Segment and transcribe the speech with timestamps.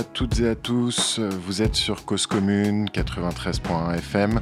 [0.00, 4.40] à toutes et à tous, vous êtes sur Cause Commune 93.1 FM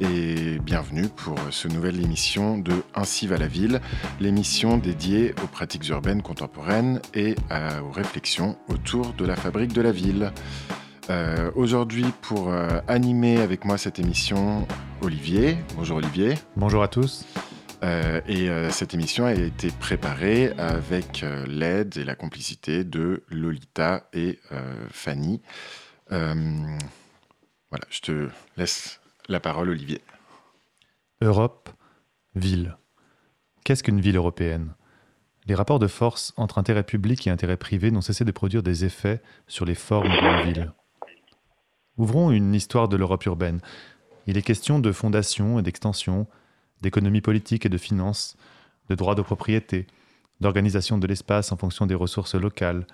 [0.00, 3.80] et bienvenue pour ce nouvelle émission de Ainsi va la ville,
[4.18, 7.36] l'émission dédiée aux pratiques urbaines contemporaines et
[7.84, 10.32] aux réflexions autour de la fabrique de la ville.
[11.08, 14.66] Euh, aujourd'hui, pour euh, animer avec moi cette émission,
[15.02, 15.56] Olivier.
[15.76, 16.34] Bonjour Olivier.
[16.56, 17.24] Bonjour à tous.
[17.86, 24.38] Euh, et cette émission a été préparée avec l'aide et la complicité de Lolita et
[24.90, 25.40] Fanny.
[26.10, 26.26] voilà,
[27.88, 30.02] je te laisse la parole, Olivier.
[31.20, 31.70] Europe,
[32.34, 32.76] ville.
[33.64, 34.74] Qu'est-ce qu'une ville européenne?
[35.46, 38.84] Les rapports de force entre intérêt public et intérêt privé n'ont cessé de produire des
[38.84, 40.72] effets sur les formes de la ville.
[41.96, 43.60] Ouvrons une histoire de l'Europe urbaine.
[44.26, 46.26] Il est question de fondation et d'extension,
[46.80, 48.36] d'économie politique et de finance,
[48.88, 49.86] de droit de propriété,
[50.40, 52.86] d'organisation de l'espace en fonction des ressources locales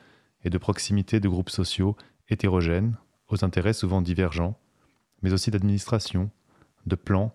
[0.44, 1.97] et de proximité de groupes sociaux
[2.28, 2.97] hétérogènes,
[3.28, 4.58] aux intérêts souvent divergents,
[5.22, 6.30] mais aussi d'administration,
[6.86, 7.34] de plans,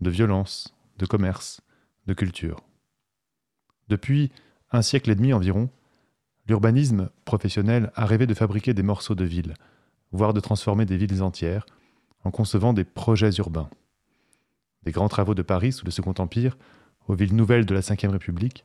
[0.00, 1.60] de violence, de commerce,
[2.06, 2.62] de culture.
[3.88, 4.30] Depuis
[4.70, 5.70] un siècle et demi environ,
[6.46, 9.54] l'urbanisme professionnel a rêvé de fabriquer des morceaux de ville,
[10.12, 11.66] voire de transformer des villes entières,
[12.24, 13.70] en concevant des projets urbains.
[14.84, 16.56] Des grands travaux de Paris sous le Second Empire,
[17.08, 18.64] aux villes nouvelles de la Ve République,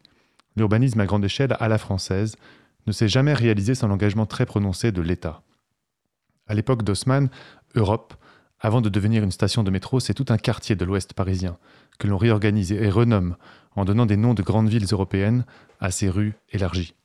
[0.55, 2.35] l'urbanisme à grande échelle à la française
[2.87, 5.41] ne s'est jamais réalisé sans l'engagement très prononcé de l'État.
[6.47, 7.29] À l'époque d'Haussmann,
[7.75, 8.13] Europe,
[8.59, 11.57] avant de devenir une station de métro, c'est tout un quartier de l'ouest parisien
[11.99, 13.35] que l'on réorganise et renomme
[13.75, 15.45] en donnant des noms de grandes villes européennes
[15.79, 16.95] à ces rues élargies.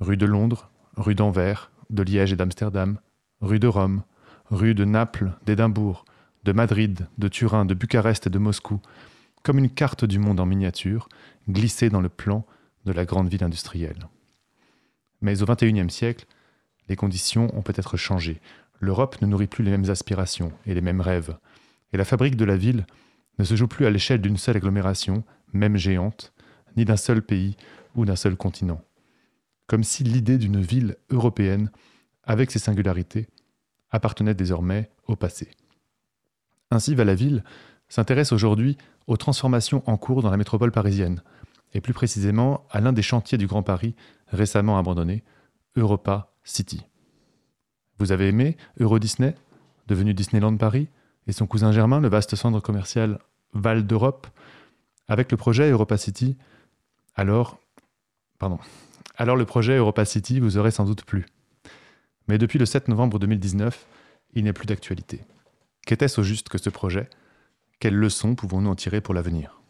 [0.00, 2.98] Rue de Londres, rue d'Anvers, de Liège et d'Amsterdam,
[3.40, 4.02] rue de Rome,
[4.50, 6.04] rue de Naples, d'Édimbourg,
[6.44, 8.80] de Madrid, de Turin, de Bucarest et de Moscou,
[9.42, 11.08] comme une carte du monde en miniature,
[11.48, 12.46] glissée dans le plan
[12.84, 14.08] de la grande ville industrielle.
[15.20, 16.26] Mais au XXIe siècle,
[16.88, 18.40] les conditions ont peut-être changé.
[18.80, 21.36] L'Europe ne nourrit plus les mêmes aspirations et les mêmes rêves.
[21.92, 22.86] Et la fabrique de la ville
[23.38, 26.32] ne se joue plus à l'échelle d'une seule agglomération, même géante,
[26.76, 27.56] ni d'un seul pays
[27.94, 28.82] ou d'un seul continent.
[29.66, 31.70] Comme si l'idée d'une ville européenne
[32.24, 33.28] avec ses singularités,
[33.90, 35.48] appartenait désormais au passé.
[36.72, 37.44] Ainsi, Valaville
[37.90, 41.22] s'intéresse aujourd'hui aux transformations en cours dans la métropole parisienne,
[41.74, 43.94] et plus précisément à l'un des chantiers du Grand Paris
[44.28, 45.22] récemment abandonné,
[45.76, 46.86] Europa City.
[47.98, 49.34] Vous avez aimé Euro Disney,
[49.86, 50.88] devenu Disneyland Paris,
[51.26, 53.18] et son cousin germain, le vaste centre commercial
[53.52, 54.26] Val d'Europe?
[55.08, 56.38] Avec le projet Europa City,
[57.16, 57.58] alors.
[58.38, 58.58] Pardon.
[59.16, 61.26] Alors le projet Europa City vous aurait sans doute plu.
[62.28, 63.86] Mais depuis le 7 novembre 2019,
[64.32, 65.20] il n'est plus d'actualité.
[65.86, 67.08] Qu'était-ce au juste que ce projet?
[67.80, 69.60] Quelles leçons pouvons-nous en tirer pour l'avenir?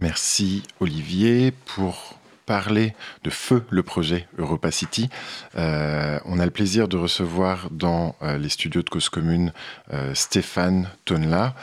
[0.00, 2.94] Merci Olivier pour parler
[3.24, 5.10] de feu le projet Europa City.
[5.54, 9.52] Euh, on a le plaisir de recevoir dans euh, les studios de Cause Commune
[9.92, 11.54] euh, Stéphane Tonla,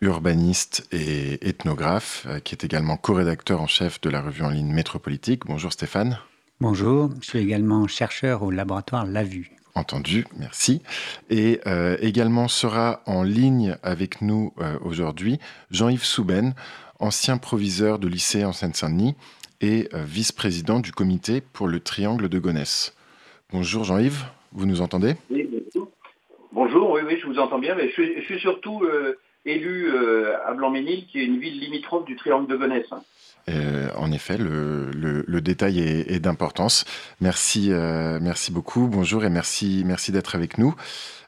[0.00, 5.42] urbaniste et ethnographe, qui est également co-rédacteur en chef de la revue en ligne Métropolitique.
[5.46, 6.18] Bonjour Stéphane.
[6.60, 9.57] Bonjour, je suis également chercheur au laboratoire La Vue.
[9.78, 10.82] Entendu, merci.
[11.30, 15.38] Et euh, également sera en ligne avec nous euh, aujourd'hui
[15.70, 16.54] Jean-Yves Souben,
[16.98, 19.14] ancien proviseur de lycée en Seine-Saint-Denis
[19.60, 22.96] et euh, vice-président du comité pour le triangle de Gonesse.
[23.52, 25.14] Bonjour Jean-Yves, vous nous entendez?
[25.30, 25.48] Oui,
[26.50, 28.82] bonjour, oui, oui, je vous entends bien, mais je suis, surtout
[29.44, 29.90] élu
[30.46, 32.90] à Blanc-Ménil, qui est une ville limitrophe du triangle de Gonesse.
[33.48, 36.84] Euh, en effet, le, détail est, d'importance.
[37.20, 38.88] Merci, euh, merci beaucoup.
[38.88, 40.74] Bonjour et merci, merci d'être avec nous.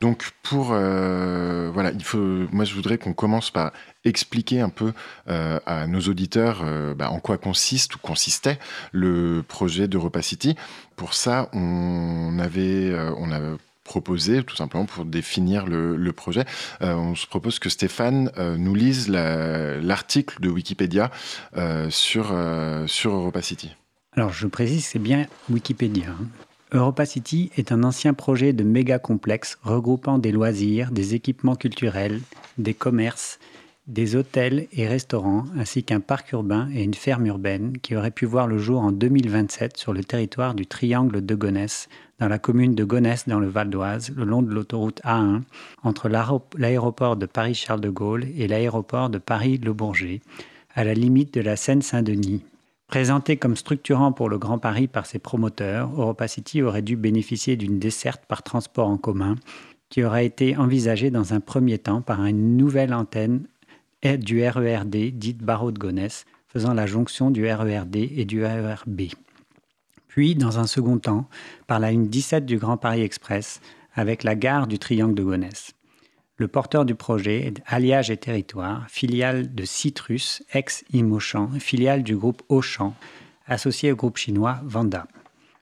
[0.00, 2.19] Donc pour euh, voilà, il faut.
[2.19, 3.72] Moi, je voudrais qu'on commence par
[4.04, 4.93] expliquer un peu
[5.26, 6.65] à nos auditeurs
[6.97, 8.59] bah, en quoi consiste ou consistait
[8.93, 10.56] le projet d'Europa City.
[10.97, 13.41] Pour ça, on avait, on a
[13.91, 16.45] proposer, tout simplement pour définir le, projet.
[16.81, 21.11] Euh, on se propose que Stéphane euh, nous lise l'article de Wikipédia
[21.56, 22.32] euh, sur,
[22.87, 23.75] sur Europa City.
[24.12, 26.11] Alors je précise, c'est bien Wikipédia.
[26.11, 26.26] Hein.
[26.73, 32.20] Europa City est un ancien projet de méga complexe regroupant des loisirs, des équipements culturels,
[32.59, 33.41] des commerces,
[33.87, 38.25] des hôtels et restaurants, ainsi qu'un parc urbain et une ferme urbaine qui aurait pu
[38.25, 41.88] voir le jour en 2027 sur le territoire du Triangle de Gonesse,
[42.19, 45.43] dans la commune de Gonesse dans le Val d'Oise, le long de l'autoroute A1,
[45.82, 50.21] entre l'aéroport de Paris-Charles de Gaulle et l'aéroport de Paris-Le Bourget,
[50.75, 52.44] à la limite de la Seine-Saint-Denis.
[52.87, 57.56] Présenté comme structurant pour le Grand Paris par ses promoteurs, Europa City aurait dû bénéficier
[57.56, 59.37] d'une desserte par transport en commun
[59.91, 63.44] qui aurait été envisagée dans un premier temps par une nouvelle antenne
[64.02, 69.02] du RERD, dite barreau de Gonesse, faisant la jonction du RERD et du RERB.
[70.08, 71.29] Puis, dans un second temps,
[71.67, 73.61] par la ligne 17 du Grand Paris Express,
[73.94, 75.73] avec la gare du Triangle de Gonesse.
[76.37, 82.43] Le porteur du projet est Alliage et Territoire, filiale de Citrus, ex-Imochan, filiale du groupe
[82.49, 82.94] Auchan,
[83.47, 85.06] associé au groupe chinois Vanda.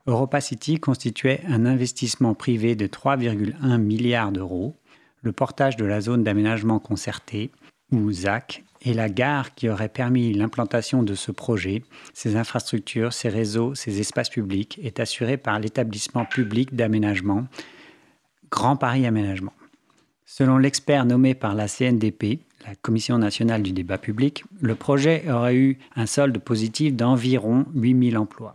[0.07, 4.77] Europa City constituait un investissement privé de 3,1 milliards d'euros,
[5.23, 7.51] le portage de la zone d'aménagement concerté,
[7.93, 11.83] ou ZAC, et la gare qui aurait permis l'implantation de ce projet,
[12.15, 17.47] ses infrastructures, ses réseaux, ses espaces publics, est assurée par l'établissement public d'aménagement
[18.51, 19.53] Grand Paris Aménagement.
[20.25, 25.57] Selon l'expert nommé par la CNDP, la Commission nationale du débat public, le projet aurait
[25.57, 28.55] eu un solde positif d'environ 8000 emplois.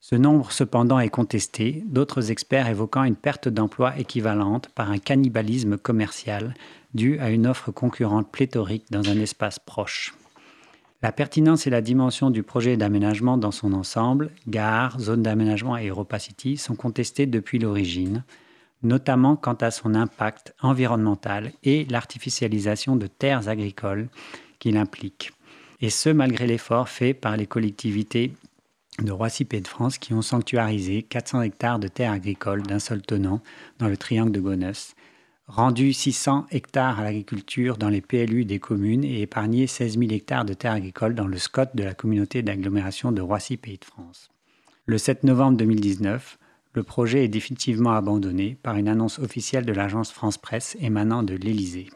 [0.00, 5.76] Ce nombre cependant est contesté, d'autres experts évoquant une perte d'emplois équivalente par un cannibalisme
[5.76, 6.54] commercial
[6.94, 10.14] dû à une offre concurrente pléthorique dans un espace proche.
[11.02, 15.88] La pertinence et la dimension du projet d'aménagement dans son ensemble, gare, zone d'aménagement et
[15.88, 18.22] Europa City, sont contestées depuis l'origine,
[18.82, 24.08] notamment quant à son impact environnemental et l'artificialisation de terres agricoles
[24.58, 25.32] qu'il implique.
[25.80, 28.34] Et ce, malgré l'effort fait par les collectivités
[29.02, 33.00] de Roissy et de France qui ont sanctuarisé 400 hectares de terres agricoles d'un seul
[33.00, 33.40] tenant
[33.78, 34.94] dans le triangle de Gonesse,
[35.50, 40.44] rendu 600 hectares à l'agriculture dans les PLU des communes et épargné 16 000 hectares
[40.44, 44.30] de terres agricoles dans le SCOT de la communauté d'agglomération de Roissy Pays de France.
[44.86, 46.38] Le 7 novembre 2019,
[46.72, 51.34] le projet est définitivement abandonné par une annonce officielle de l'agence France Presse émanant de
[51.34, 51.90] l'Élysée.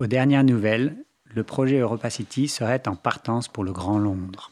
[0.00, 0.96] Aux dernières nouvelles,
[1.32, 4.51] le projet Europa City serait en partance pour le Grand Londres.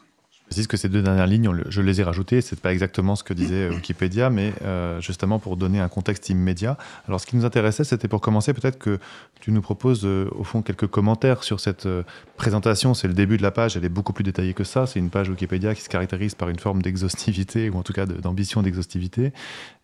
[0.51, 2.41] Précise que ces deux dernières lignes, je les ai rajoutées.
[2.41, 5.87] Ce n'est pas exactement ce que disait euh, Wikipédia, mais euh, justement pour donner un
[5.87, 6.77] contexte immédiat.
[7.07, 8.99] Alors, ce qui nous intéressait, c'était pour commencer, peut-être que
[9.39, 11.87] tu nous proposes, euh, au fond, quelques commentaires sur cette
[12.35, 12.93] présentation.
[12.93, 14.87] C'est le début de la page, elle est beaucoup plus détaillée que ça.
[14.87, 18.05] C'est une page Wikipédia qui se caractérise par une forme d'exhaustivité, ou en tout cas
[18.05, 19.31] d'ambition d'exhaustivité.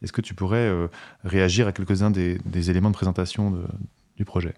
[0.04, 0.70] Est-ce que tu pourrais
[1.24, 3.58] réagir à quelques-uns des, éléments de présentation
[4.18, 4.54] du projet?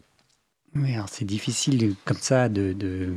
[0.76, 3.14] Oui, c'est difficile comme ça de, de,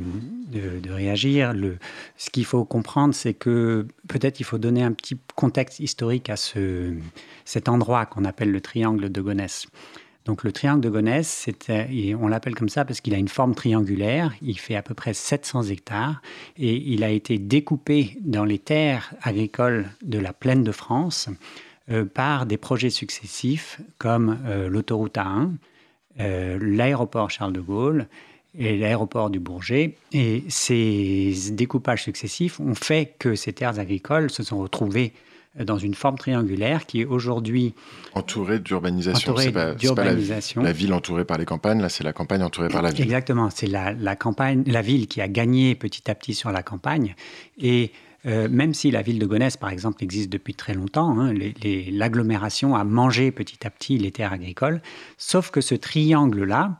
[0.51, 1.53] de, réagir.
[1.53, 1.77] Le,
[2.17, 6.35] ce qu'il faut comprendre, c'est que peut-être il faut donner un petit contexte historique à
[6.35, 6.95] ce,
[7.45, 9.67] cet endroit qu'on appelle le triangle de Gonesse.
[10.25, 11.49] Donc le triangle de Gonesse,
[12.19, 15.13] on l'appelle comme ça parce qu'il a une forme triangulaire, il fait à peu près
[15.13, 16.21] 700 hectares
[16.57, 21.29] et il a été découpé dans les terres agricoles de la plaine de France
[21.91, 25.49] euh, par des projets successifs comme euh, l'autoroute A1, euh,
[26.17, 28.07] l'aéroport Charles de Gaulle
[28.57, 29.95] et l'aéroport du Bourget.
[30.11, 35.13] Et ces découpages successifs ont fait que ces terres agricoles se sont retrouvées
[35.59, 37.73] dans une forme triangulaire qui est aujourd'hui
[38.15, 39.37] entourée d'urbanisation.
[39.37, 40.13] C'est pas, pas la,
[40.63, 43.03] la, ville entourée par les campagnes, là c'est la campagne entourée par la ville.
[43.03, 46.63] Exactement, c'est la, la, campagne, la ville qui a gagné petit à petit sur la
[46.63, 47.15] campagne.
[47.61, 47.91] Et
[48.25, 51.33] euh, même si la ville de Gonesse, par exemple, existe depuis très longtemps, hein,
[51.91, 54.81] l'agglomération a mangé petit à petit les terres agricoles,
[55.17, 56.79] sauf que ce triangle-là,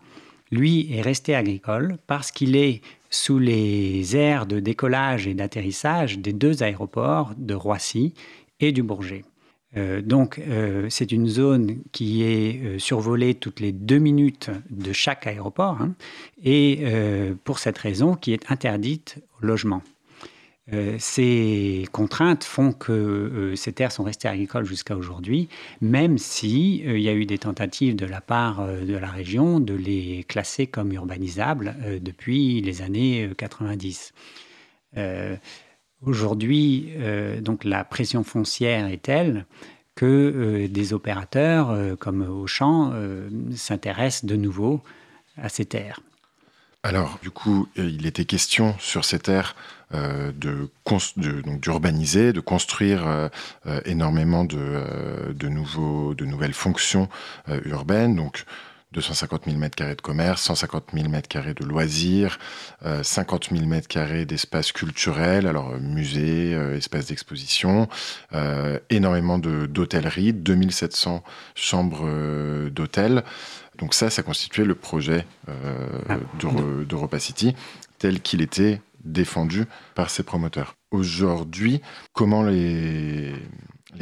[0.51, 6.33] lui, est resté agricole parce qu'il est sous les aires de décollage et d'atterrissage des
[6.33, 8.13] deux aéroports de Roissy
[8.59, 9.25] et du Bourget.
[9.75, 15.27] Euh, donc, euh, c'est une zone qui est survolée toutes les deux minutes de chaque
[15.27, 15.93] aéroport, hein,
[16.43, 16.85] et
[17.43, 19.81] pour cette raison, qui est interdite au logement.
[20.71, 25.49] Euh, ces contraintes font que euh, ces terres sont restées agricoles jusqu'à aujourd'hui,
[25.81, 29.59] même si euh, il y a eu des tentatives de la part de la région
[29.59, 34.13] de les classer comme urbanisables depuis les années 90.
[36.01, 36.93] aujourd'hui,
[37.41, 39.45] donc la pression foncière est telle
[39.95, 42.93] que des opérateurs comme Auchan
[43.55, 44.81] s'intéressent de nouveau
[45.37, 45.99] à ces terres.
[46.83, 49.55] Alors, du coup, il était question sur ces terres
[49.93, 50.69] euh, de,
[51.57, 53.29] d'urbaniser, de, construire euh,
[53.67, 57.09] euh, énormément de, de, nouveaux, de nouvelles fonctions
[57.65, 58.15] urbaines.
[58.15, 58.45] Donc,
[58.93, 62.39] 250 000 m2 de commerce, 150 000 m2 de loisirs,
[63.01, 67.87] 50 000 m2 d'espaces culturels, alors musées, espaces d'exposition,
[68.91, 71.23] énormément d'hôtellerie, 2700
[71.55, 72.07] chambres
[72.69, 73.23] d'hôtel.
[73.79, 76.17] Donc ça, ça constituait le projet ah.
[76.87, 77.55] d'Europa City
[77.97, 80.75] tel qu'il était défendu par ses promoteurs.
[80.91, 81.81] Aujourd'hui,
[82.13, 83.33] comment les,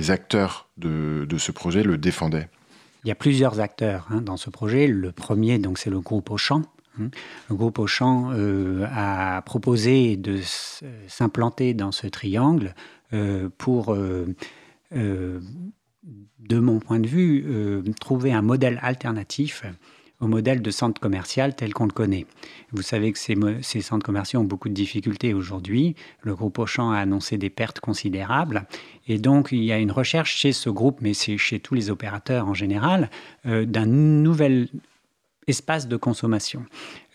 [0.09, 2.49] acteurs de, ce projet le défendaient?
[3.03, 4.87] Il y a plusieurs acteurs hein, dans ce projet.
[4.87, 6.61] Le premier, donc, c'est le groupe Auchan.
[6.99, 7.09] Hein.
[7.49, 10.39] Le groupe Auchan euh, a proposé de
[11.07, 12.75] s'implanter dans ce triangle
[13.13, 14.35] euh, pour, euh,
[14.93, 19.63] de mon point de vue, trouver un modèle alternatif
[20.21, 22.25] au modèle de centre commercial tel qu'on le connaît.
[22.71, 25.95] Vous savez que ces, centres commerciaux ont beaucoup de difficultés aujourd'hui.
[26.21, 28.65] Le groupe Auchan a annoncé des pertes considérables.
[29.07, 31.89] Et donc, il y a une recherche chez ce groupe, mais c'est chez tous les
[31.89, 33.09] opérateurs en général,
[33.45, 34.67] euh, d'un nouvel
[35.47, 36.65] espace de consommation.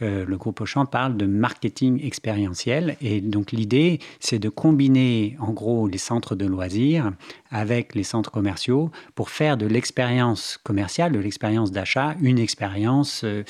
[0.03, 5.53] Euh, le groupe Auchan parle de marketing expérientiel et donc l'idée c'est de combiner en
[5.53, 7.13] gros les centres de loisirs
[7.51, 13.45] avec les centres commerciaux pour faire de l'expérience commerciale, de l'expérience d'achat, une expérience euh,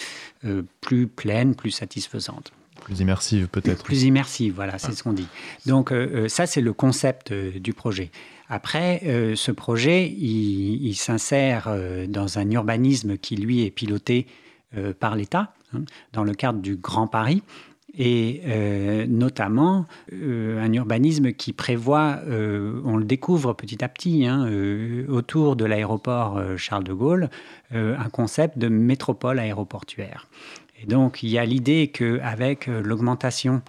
[0.45, 2.53] euh, plus pleine, plus satisfaisante.
[2.85, 3.83] Plus immersive peut-être.
[3.83, 5.27] Plus immersive, voilà, c'est ce qu'on dit.
[5.65, 5.93] Donc
[6.29, 8.13] ça c'est le concept du projet.
[8.49, 9.01] Après,
[9.35, 11.75] ce projet, il, il s'insère
[12.09, 14.29] dans un urbanisme qui, lui, est piloté
[14.77, 17.43] euh, par l'État hein, dans le cadre du Grand Paris
[17.97, 24.51] et euh, notamment euh, un urbanisme qui prévoit, on le découvre petit à petit, hein,
[25.09, 27.31] autour de l'aéroport Charles de Gaulle,
[27.71, 30.27] un concept de métropole aéroportuaire.
[30.83, 33.63] Et donc il y a l'idée qu'avec l'augmentation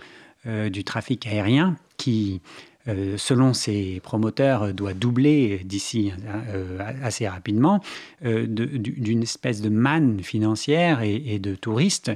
[0.46, 2.42] du trafic aérien, qui
[2.88, 6.13] euh, selon ses promoteurs, euh, doit doubler d'ici
[6.53, 7.82] euh, assez rapidement,
[8.22, 12.12] d'une espèce de manne financière et, de touristes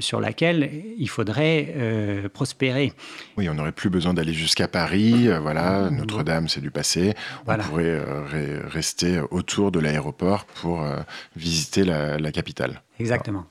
[0.00, 1.74] sur laquelle il faudrait
[2.32, 2.92] prospérer.
[3.36, 5.28] Oui, on n'aurait plus besoin d'aller jusqu'à Paris.
[5.40, 7.14] voilà, Notre-Dame, c'est du passé.
[7.46, 8.00] On pourrait
[8.68, 10.84] rester autour de l'aéroport pour
[11.34, 12.82] visiter la, la capitale.
[13.00, 13.46] Exactement.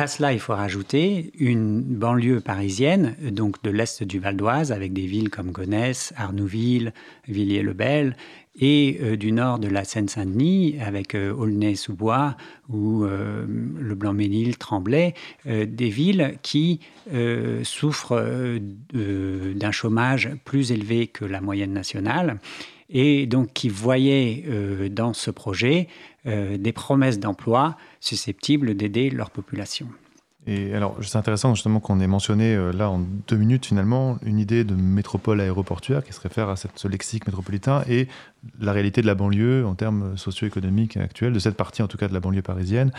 [0.00, 4.94] À cela, il faut rajouter une banlieue parisienne, donc de l'est du Val d'Oise, avec
[4.94, 6.94] des villes comme Gonesse, Arnouville,
[7.28, 8.16] Villiers-le-Bel,
[8.58, 12.34] et euh, du nord de la Seine-Saint-Denis, avec euh, Aulnay-sous-Bois
[12.70, 15.12] ou euh, le Blanc-Ménil, Tremblay,
[15.44, 16.80] des villes qui
[17.62, 18.58] souffrent
[18.94, 22.38] d'un chômage plus élevé que la moyenne nationale
[22.88, 24.44] et donc qui voyaient
[24.90, 25.88] dans ce projet
[26.24, 29.88] des promesses d'emploi susceptibles d'aider leur population.
[30.46, 32.98] Et alors, c'est intéressant justement qu'on ait mentionné euh, là en
[33.28, 37.84] deux minutes finalement une idée de métropole aéroportuaire qui se réfère à ce lexique métropolitain
[37.86, 38.08] et
[38.58, 42.08] la réalité de la banlieue en termes socio-économiques actuels, de cette partie en tout cas
[42.08, 42.90] de la banlieue parisienne.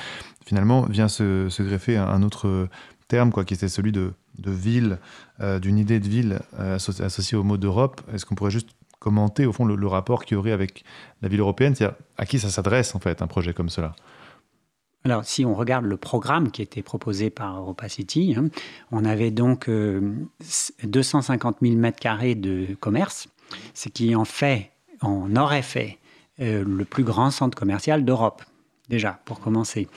[0.45, 2.69] Finalement, vient se, greffer un, autre
[3.07, 4.13] terme quoi, qui était celui de,
[4.45, 4.99] ville,
[5.39, 8.01] euh, d'une idée de ville euh, associée au mot d'Europe.
[8.13, 8.69] Est-ce qu'on pourrait juste
[9.01, 10.86] commenter au fond le, rapport qu'il y aurait avec
[11.22, 13.93] la ville européenne, c'est-à-dire à qui ça s'adresse en fait un projet comme cela
[15.03, 18.50] alors, si on regarde le programme qui était proposé par EuropaCity, hein,
[18.91, 23.27] on avait donc 250 000 m2 de commerce,
[23.74, 24.70] ce qui en fait,
[25.01, 25.98] en aurait fait
[26.39, 28.43] euh, le plus grand centre commercial d'Europe,
[28.89, 29.88] déjà, pour commencer.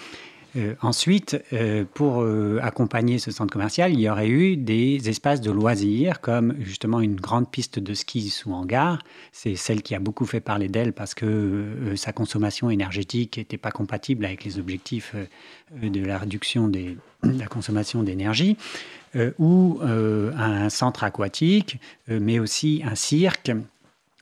[0.56, 5.40] Euh, ensuite, euh, pour euh, accompagner ce centre commercial, il y aurait eu des espaces
[5.40, 9.00] de loisirs, comme justement une grande piste de ski sous hangar.
[9.32, 13.72] C'est celle qui a beaucoup fait parler d'elle parce que sa consommation énergétique n'était pas
[13.72, 15.14] compatible avec les objectifs
[15.72, 18.56] de la réduction de la consommation d'énergie.
[19.38, 23.52] ou un centre aquatique, mais aussi un cirque,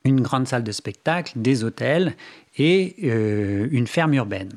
[0.05, 2.15] une grande salle de spectacle, des hôtels
[2.57, 4.51] et une ferme urbaine.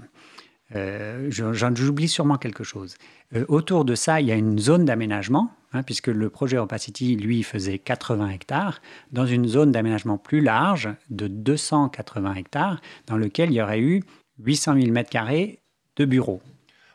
[0.75, 2.97] Euh, j'oublie sûrement quelque chose.
[3.35, 7.17] Euh, autour de ça, il y a une zone d'aménagement, hein, puisque le projet Opacity,
[7.17, 8.81] lui, faisait 80 hectares,
[9.13, 14.03] dans une zone d'aménagement plus large de 280 hectares, dans lequel il y aurait eu
[14.41, 15.59] 800 000 m2
[15.97, 16.43] de bureaux.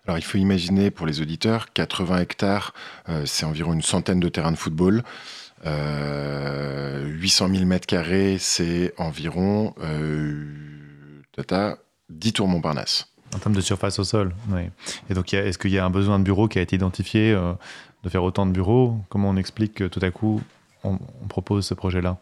[0.05, 2.73] Alors il faut imaginer pour les auditeurs, 80 hectares,
[3.07, 5.03] euh, c'est environ une centaine de terrains de football.
[5.63, 9.75] 800 000 m2, c'est environ
[11.33, 11.77] tata,
[12.09, 13.10] 10 tours Montparnasse.
[13.33, 14.63] En termes de surface au sol, oui.
[15.09, 17.53] Et donc, est-ce qu'il y a un besoin de bureau qui a été identifié, euh,
[18.03, 18.97] de faire autant de bureaux?
[19.09, 20.41] Comment on explique que tout à coup,
[20.83, 20.97] on,
[21.29, 22.17] propose ce projet-là?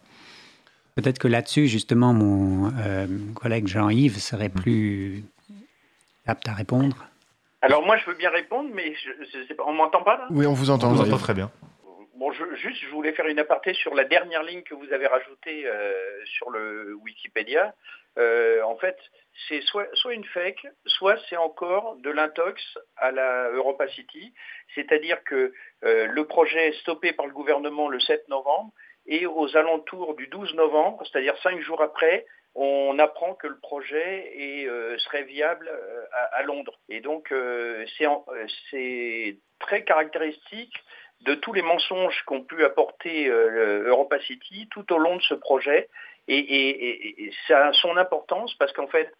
[0.95, 4.61] Peut-être que là-dessus, justement, mon euh, collègue Jean-Yves serait mm.
[4.61, 5.23] plus
[6.27, 7.05] apte à répondre.
[7.61, 10.27] Alors moi, je veux bien répondre, mais je, on m'entend pas là?
[10.29, 10.91] Oui, on vous entend.
[10.91, 11.51] On vous entend très bien.
[12.17, 15.07] Bon, je, juste, je voulais faire une aparté sur la dernière ligne que vous avez
[15.07, 15.93] rajoutée euh,
[16.25, 17.73] sur le Wikipédia.
[18.17, 18.97] En fait,
[19.47, 22.61] c'est soit, une fake, soit c'est encore de l'intox
[22.97, 24.33] à la Europa City,
[24.75, 28.71] c'est-à-dire que euh, le projet est stoppé par le gouvernement le 7 novembre
[29.05, 32.25] et aux alentours du 12 novembre, c'est-à-dire cinq jours après,
[32.55, 34.33] on apprend que le projet
[34.67, 36.77] euh, serait viable euh, à, Londres.
[36.89, 37.33] Et donc
[38.69, 40.73] c'est très caractéristique
[41.21, 45.89] de tous les mensonges qu'ont pu apporter Europa City tout au long de ce projet.
[46.31, 49.11] Et ça a son importance parce qu'en fait,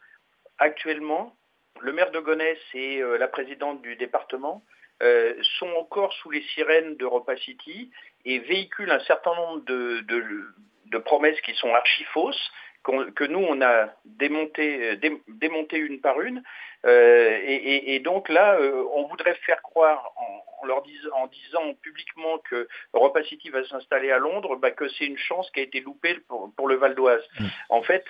[0.60, 1.36] actuellement,
[1.82, 4.64] le maire de Gonesse et euh, la présidente du département
[5.02, 7.92] euh, sont encore sous les sirènes d'Europa City
[8.26, 12.52] et véhiculent un certain nombre de, promesses qui sont archi fausses,
[12.84, 14.98] que nous, on a démonté,
[15.28, 16.42] démonté une par une.
[16.86, 18.58] Et, donc là,
[18.96, 24.18] on voudrait faire croire en, leur en disant publiquement que Europa City va s'installer à
[24.18, 27.24] Londres, bah, que c'est une chance qui a été loupée pour, le Val d'Oise.
[27.40, 27.46] Mm.
[27.70, 28.06] En fait,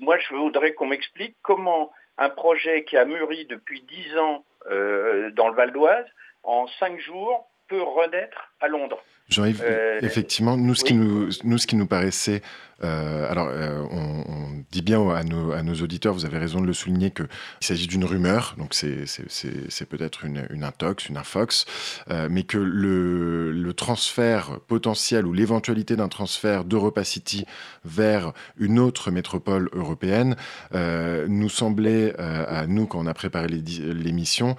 [0.00, 5.48] moi, je voudrais qu'on m'explique comment un projet qui a mûri depuis dix ans dans
[5.48, 6.06] le Val d'Oise,
[6.42, 9.02] en cinq jours, peut renaître à Londres.
[9.30, 12.42] Jean-Yves, euh, effectivement, nous ce, qui nous, nous, ce qui nous paraissait
[12.82, 14.39] euh, alors, euh, on, on,
[14.70, 17.26] dit bien à nos, à nos, auditeurs, vous avez raison de le souligner, qu'il
[17.60, 21.64] s'agit d'une rumeur, donc c'est peut-être une, une, intox, une infox,
[22.10, 27.46] euh, mais que le, le, transfert potentiel ou l'éventualité d'un transfert d'Europa City
[27.84, 30.36] vers une autre métropole européenne
[30.74, 34.56] euh, nous semblait, euh, à nous, quand on a préparé l'émission,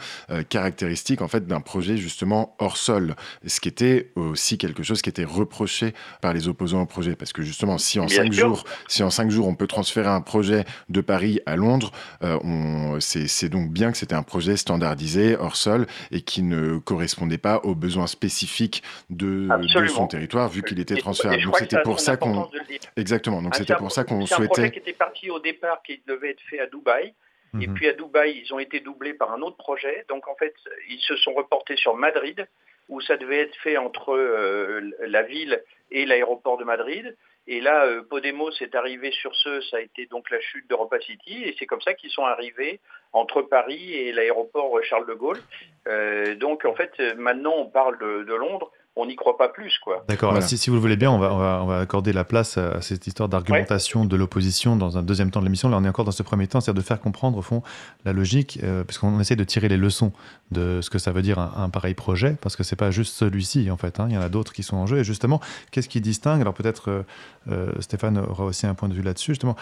[0.50, 3.16] caractéristique en fait d'un projet justement hors sol,
[3.46, 7.34] ce qui était aussi quelque chose qui était reproché par les opposants au projet, parce
[7.34, 10.66] que justement, si en cinq jours, si en cinq jours on peut transférer un projet
[10.90, 11.92] de Paris à Londres,
[12.24, 17.38] euh, c'est donc bien que c'était un projet standardisé hors sol et qui ne correspondait
[17.38, 19.48] pas aux besoins spécifiques de,
[19.88, 21.42] son territoire vu qu'il était transféré.
[21.44, 22.50] Donc c'était pour ça qu'on
[22.96, 23.42] exactement.
[23.42, 24.38] Donc c'était pour ça qu'on souhaitait.
[24.38, 27.14] C'est un projet qui était parti au départ qui devait être fait à Dubaï.
[27.60, 27.74] Et mhm.
[27.74, 30.06] puis à Dubaï, ils ont été doublés par un autre projet.
[30.08, 30.54] Donc en fait,
[30.90, 32.48] ils se sont reportés sur Madrid,
[32.88, 37.16] où ça devait être fait entre euh, la ville et l'aéroport de Madrid.
[37.48, 41.00] Et là, euh, Podemos est arrivé sur ce, ça a été donc la chute d'Europa
[41.00, 42.80] City, et c'est comme ça qu'ils sont arrivés
[43.14, 45.42] entre Paris et l'aéroport Charles de Gaulle.
[45.88, 49.80] Euh, donc en fait, maintenant on parle de Londres, on n'y croit pas plus.
[49.84, 50.04] quoi.
[50.10, 52.82] D'accord, si, si, vous le voulez bien, on va, on va, accorder la place à
[52.82, 55.70] cette histoire d'argumentation de l'opposition dans un deuxième temps de l'émission.
[55.70, 57.64] Là, on est encore dans ce premier temps, c'est-à-dire de faire comprendre, au fond,
[58.04, 60.12] la logique, euh, puisqu'on essaie de tirer les leçons
[60.52, 63.72] de ce que ça veut dire un, pareil projet, parce que c'est pas juste celui-ci,
[63.72, 64.00] en fait.
[64.00, 64.08] Hein.
[64.10, 65.00] il y en a d'autres qui sont en jeu.
[65.00, 65.40] Et justement,
[65.72, 66.42] qu'est-ce qui distingue?
[66.42, 67.04] Alors peut-être euh,
[67.50, 69.32] euh, Stéphane aura aussi un point de vue là-dessus.
[69.32, 69.56] Justement,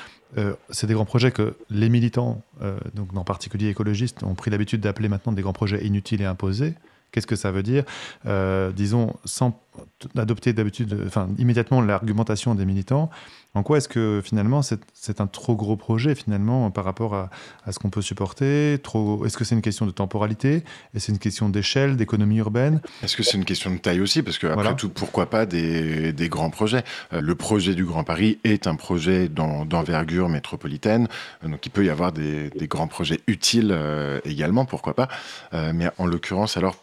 [0.70, 2.42] c'est des grands projets que les militants,
[2.94, 6.76] donc en particulier écologistes, ont pris l'habitude d'appeler maintenant des grands projets inutiles et imposés.
[7.12, 7.84] Qu'est-ce que ça veut dire?
[8.26, 9.52] Euh, Disons, sans
[10.18, 13.10] adopter d'habitude, enfin, immédiatement l'argumentation des militants,
[13.56, 17.30] en quoi est-ce que finalement c'est un trop gros projet finalement par rapport à,
[17.72, 18.78] ce qu'on peut supporter?
[18.84, 20.64] Trop, Est-ce que c'est une question de temporalité?
[20.94, 22.80] Est-ce c'est une question d'échelle, d'économie urbaine?
[23.02, 24.22] Est-ce que c'est une question de taille aussi?
[24.22, 26.84] Parce que après tout, pourquoi pas des, grands projets?
[27.12, 31.08] Euh, Le projet du Grand Paris est un projet d'envergure métropolitaine,
[31.44, 35.08] donc il peut y avoir des, grands projets utiles euh, également, pourquoi pas.
[35.54, 36.76] Euh, Mais en l'occurrence, alors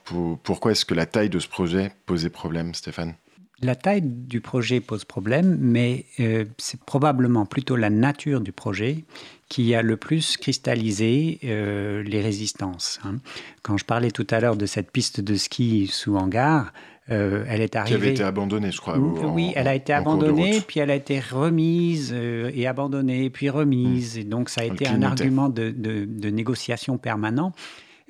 [0.42, 3.14] pourquoi est-ce que la taille de ce projet posait problème, Stéphane
[3.62, 9.04] la taille du projet pose problème, mais euh, c'est probablement plutôt la nature du projet
[9.48, 13.00] qui a le plus cristallisé euh, les résistances.
[13.04, 13.16] Hein.
[13.62, 16.72] Quand je parlais tout à l'heure de cette piste de ski sous hangar,
[17.08, 17.96] euh, elle est arrivée.
[17.96, 18.98] Qui avait été abandonnée, je crois.
[18.98, 24.16] oui, elle a été abandonnée, puis elle a été remise et abandonnée, puis remise.
[24.16, 24.20] Hmm.
[24.20, 27.52] Et donc, ça a été un argument de, de, négociation permanent.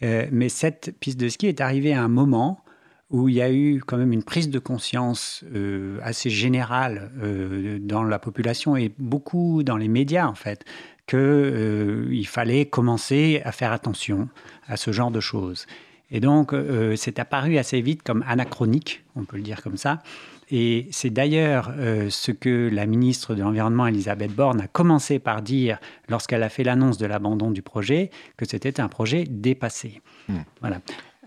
[0.03, 2.65] mais cette piste de ski est arrivée à un moment
[3.11, 7.79] où il y a eu quand même une prise de conscience euh, assez générale euh,
[7.81, 10.64] dans la population et beaucoup dans les médias en fait,
[11.07, 14.29] qu'il euh, fallait commencer à faire attention
[14.66, 15.66] à ce genre de choses.
[16.11, 16.55] Et donc
[16.95, 20.05] c'est apparu assez vite comme anachronique, on peut le dire comme ça.
[20.53, 21.75] Et c'est d'ailleurs
[22.11, 26.62] ce que la ministre de l'Environnement, Elisabeth Borne, a commencé par dire lorsqu'elle a fait
[26.62, 30.01] l'annonce de l'abandon du projet, que c'était un projet dépassé.
[30.29, 30.42] Hmm.
[30.61, 30.81] Voilà.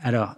[0.04, 0.36] Alors,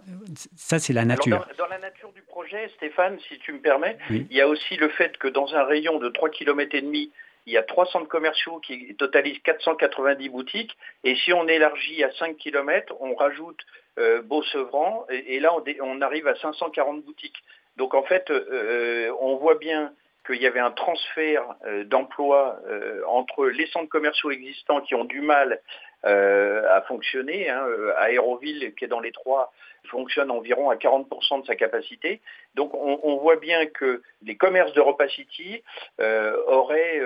[0.56, 1.46] ça, c'est la nature.
[1.58, 4.88] dans, la nature du projet, Stéphane, si tu me permets, il y a aussi le
[4.88, 7.10] fait que dans un rayon de 3 km et demi,
[7.46, 10.76] il y a trois centres commerciaux qui totalisent 490 boutiques.
[11.04, 13.60] Et si on élargit à 5 km, on rajoute
[13.98, 15.06] euh, Beau-Sevran.
[15.10, 17.42] Et, là, on, arrive à 540 boutiques.
[17.76, 19.92] Donc en fait, euh, euh, on voit bien
[20.24, 21.42] qu'il y avait un transfert
[21.86, 22.60] d'emplois
[23.08, 25.60] entre les centres commerciaux existants qui ont du mal
[26.04, 27.48] euh, à fonctionner.
[27.48, 27.64] Hein.
[27.68, 29.52] Euh, Aéroville, qui est dans les trois,
[29.84, 32.20] fonctionne environ à 40% de sa capacité.
[32.56, 35.62] Donc on, voit bien que les commerces d'Europa City
[36.00, 37.00] euh, auraient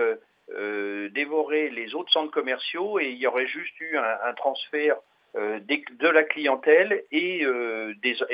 [1.10, 4.96] dévoré les autres centres commerciaux et il y aurait juste eu un, transfert
[5.34, 7.44] de la clientèle et,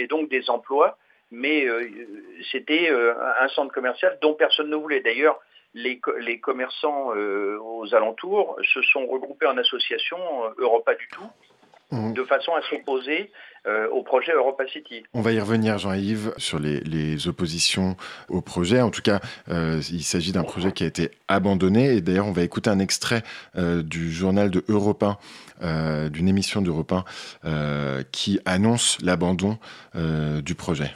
[0.08, 0.96] donc des emplois.
[1.30, 1.66] Mais
[2.50, 5.00] c'était un centre commercial dont personne ne voulait.
[5.00, 5.40] D'ailleurs,
[5.74, 12.12] les, commerçants euh, aux alentours se sont regroupés en association euh, Europa du tout, mmh.
[12.12, 13.30] de façon à s'opposer
[13.66, 15.04] euh, au projet Europa City.
[15.14, 17.96] On va y revenir, Jean-Yves, sur les, oppositions
[18.28, 18.80] au projet.
[18.80, 21.94] En tout cas, il s'agit d'un projet qui a été abandonné.
[21.94, 23.22] Et d'ailleurs, on va écouter un extrait
[23.54, 25.04] du journal de Europe
[25.60, 26.92] 1, d'une émission d'Europe
[27.44, 29.58] 1, qui annonce l'abandon
[29.94, 30.90] du projet.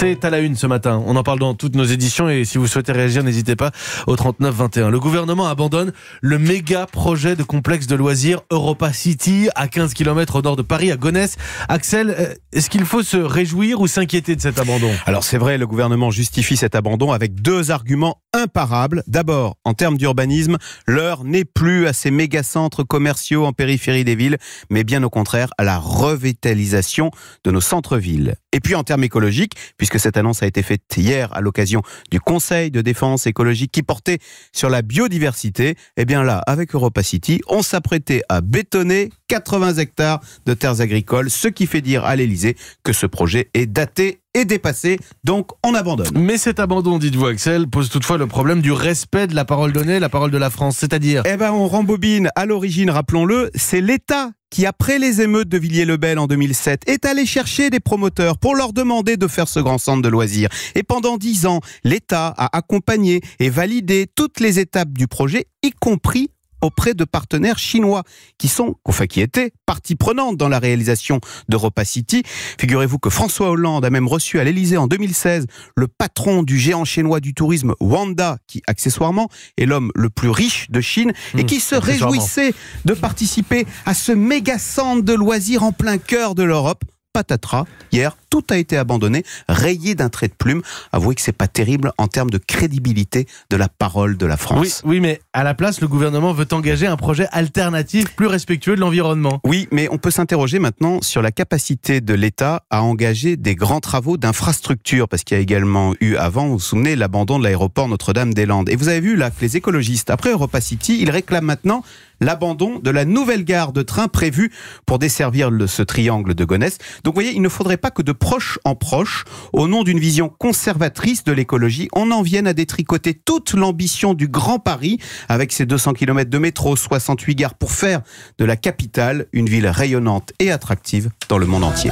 [0.00, 1.02] C'est à la une ce matin.
[1.06, 3.72] On en parle dans toutes nos éditions et si vous souhaitez réagir, n'hésitez pas
[4.06, 4.90] au 39 21.
[4.90, 10.36] Le gouvernement abandonne le méga projet de complexe de loisirs Europa City à 15 km
[10.36, 11.34] au nord de Paris, à Gonesse.
[11.68, 14.92] Axel, euh, est-ce qu'il faut se réjouir ou s'inquiéter de cet abandon?
[15.04, 19.02] Alors c'est vrai, le gouvernement justifie cet abandon avec deux arguments imparables.
[19.08, 24.14] D'abord, en termes d'urbanisme, l'heure n'est plus à ces méga centres commerciaux en périphérie des
[24.14, 24.38] villes,
[24.70, 27.10] mais bien au contraire à la revitalisation
[27.42, 28.36] de nos centres-villes.
[28.52, 32.18] Et puis en termes écologiques, puisque cette annonce a été faite hier à l'occasion du
[32.18, 34.18] Conseil de défense écologique qui portait
[34.52, 40.20] sur la biodiversité, eh bien là, avec Europa City, on s'apprêtait à bétonner 80 hectares
[40.46, 44.44] de terres agricoles, ce qui fait dire à l'Elysée que ce projet est daté et
[44.44, 46.08] dépassé, donc on abandonne.
[46.14, 49.98] Mais cet abandon, dites-vous Axel, pose toutefois le problème du respect de la parole donnée,
[50.00, 54.30] la parole de la France, c'est-à-dire Eh ben on rembobine, à l'origine, rappelons-le, c'est l'État
[54.50, 58.72] qui, après les émeutes de Villiers-le-Bel en 2007, est allé chercher des promoteurs pour leur
[58.72, 60.48] demander de faire ce grand centre de loisirs.
[60.74, 65.70] Et pendant dix ans, l'État a accompagné et validé toutes les étapes du projet, y
[65.70, 66.30] compris
[66.60, 68.02] auprès de partenaires chinois
[68.38, 72.22] qui sont, enfin qui étaient partie prenante dans la réalisation d'Europa City.
[72.58, 76.84] Figurez-vous que François Hollande a même reçu à l'Elysée en 2016 le patron du géant
[76.84, 81.46] chinois du tourisme Wanda, qui accessoirement est l'homme le plus riche de Chine et mmh,
[81.46, 86.42] qui se réjouissait de participer à ce méga centre de loisirs en plein cœur de
[86.42, 86.82] l'Europe.
[87.12, 90.62] Patatras, hier, tout a été abandonné, rayé d'un trait de plume.
[90.92, 94.82] Avouez que c'est pas terrible en termes de crédibilité de la parole de la France.
[94.84, 98.74] Oui, oui, mais à la place, le gouvernement veut engager un projet alternatif plus respectueux
[98.74, 99.40] de l'environnement.
[99.44, 103.80] Oui, mais on peut s'interroger maintenant sur la capacité de l'État à engager des grands
[103.80, 107.88] travaux d'infrastructure, parce qu'il y a également eu avant, vous vous souvenez, l'abandon de l'aéroport
[107.88, 108.68] Notre-Dame-des-Landes.
[108.68, 111.82] Et vous avez vu là que les écologistes, après Europa City, ils réclament maintenant
[112.20, 114.52] l'abandon de la nouvelle gare de train prévue
[114.86, 116.78] pour desservir le, ce triangle de Gonesse.
[117.04, 119.98] Donc vous voyez, il ne faudrait pas que de proche en proche, au nom d'une
[119.98, 125.52] vision conservatrice de l'écologie, on en vienne à détricoter toute l'ambition du Grand Paris avec
[125.52, 128.02] ses 200 km de métro, 68 gares pour faire
[128.38, 131.90] de la capitale une ville rayonnante et attractive dans le monde entier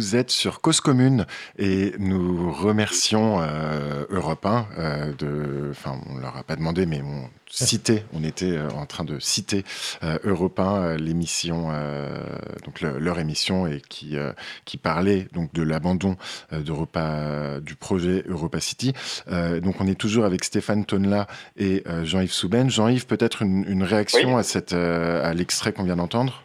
[0.00, 1.26] vous êtes sur Cause Commune
[1.58, 7.02] et nous remercions euh, Europe 1 euh, de, enfin on leur a pas demandé mais
[7.02, 9.62] on citait, on était euh, en train de citer
[10.02, 11.68] euh, Europe 1 euh, l'émission,
[12.64, 14.16] donc leur émission et qui
[14.64, 16.16] qui parlait donc de l'abandon
[16.52, 18.92] d'Europa du projet Europa City.
[19.62, 22.70] donc on est toujours avec Stéphane Tonla et Jean-Yves Souben.
[22.70, 26.42] Jean-Yves peut-être une, une réaction à cette à l'extrait qu'on vient d'entendre?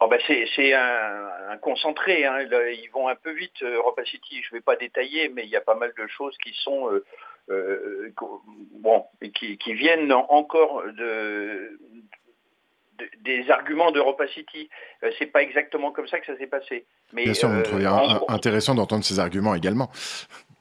[0.00, 2.40] Oh ben c'est un, concentré, hein.
[2.42, 5.56] ils vont un peu vite, Europa City, je ne vais pas détailler, mais il y
[5.56, 7.04] a pas mal de choses qui sont euh,
[7.50, 8.12] euh,
[8.74, 11.78] bon, qui, qui, viennent encore de,
[13.22, 14.68] des arguments d'Europa City.
[15.02, 16.84] Euh, c'est pas exactement comme ça que ça s'est passé.
[17.12, 17.86] Mais, Bien sûr, vous trouvez
[18.28, 19.90] intéressant d'entendre ces arguments également.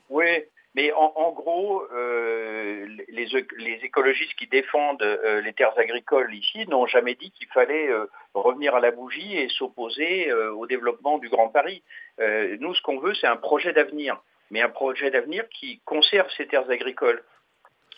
[0.10, 0.46] Oui,
[0.78, 6.86] mais en, gros, euh, les, les, écologistes qui défendent euh, les terres agricoles ici n'ont
[6.86, 8.06] jamais dit qu'il fallait euh,
[8.42, 11.84] revenir à la bougie et s'opposer au développement du Grand Paris.
[12.20, 14.22] nous, ce qu'on veut, c'est un projet d'avenir,
[14.52, 17.24] mais un projet d'avenir qui conserve ces terres agricoles.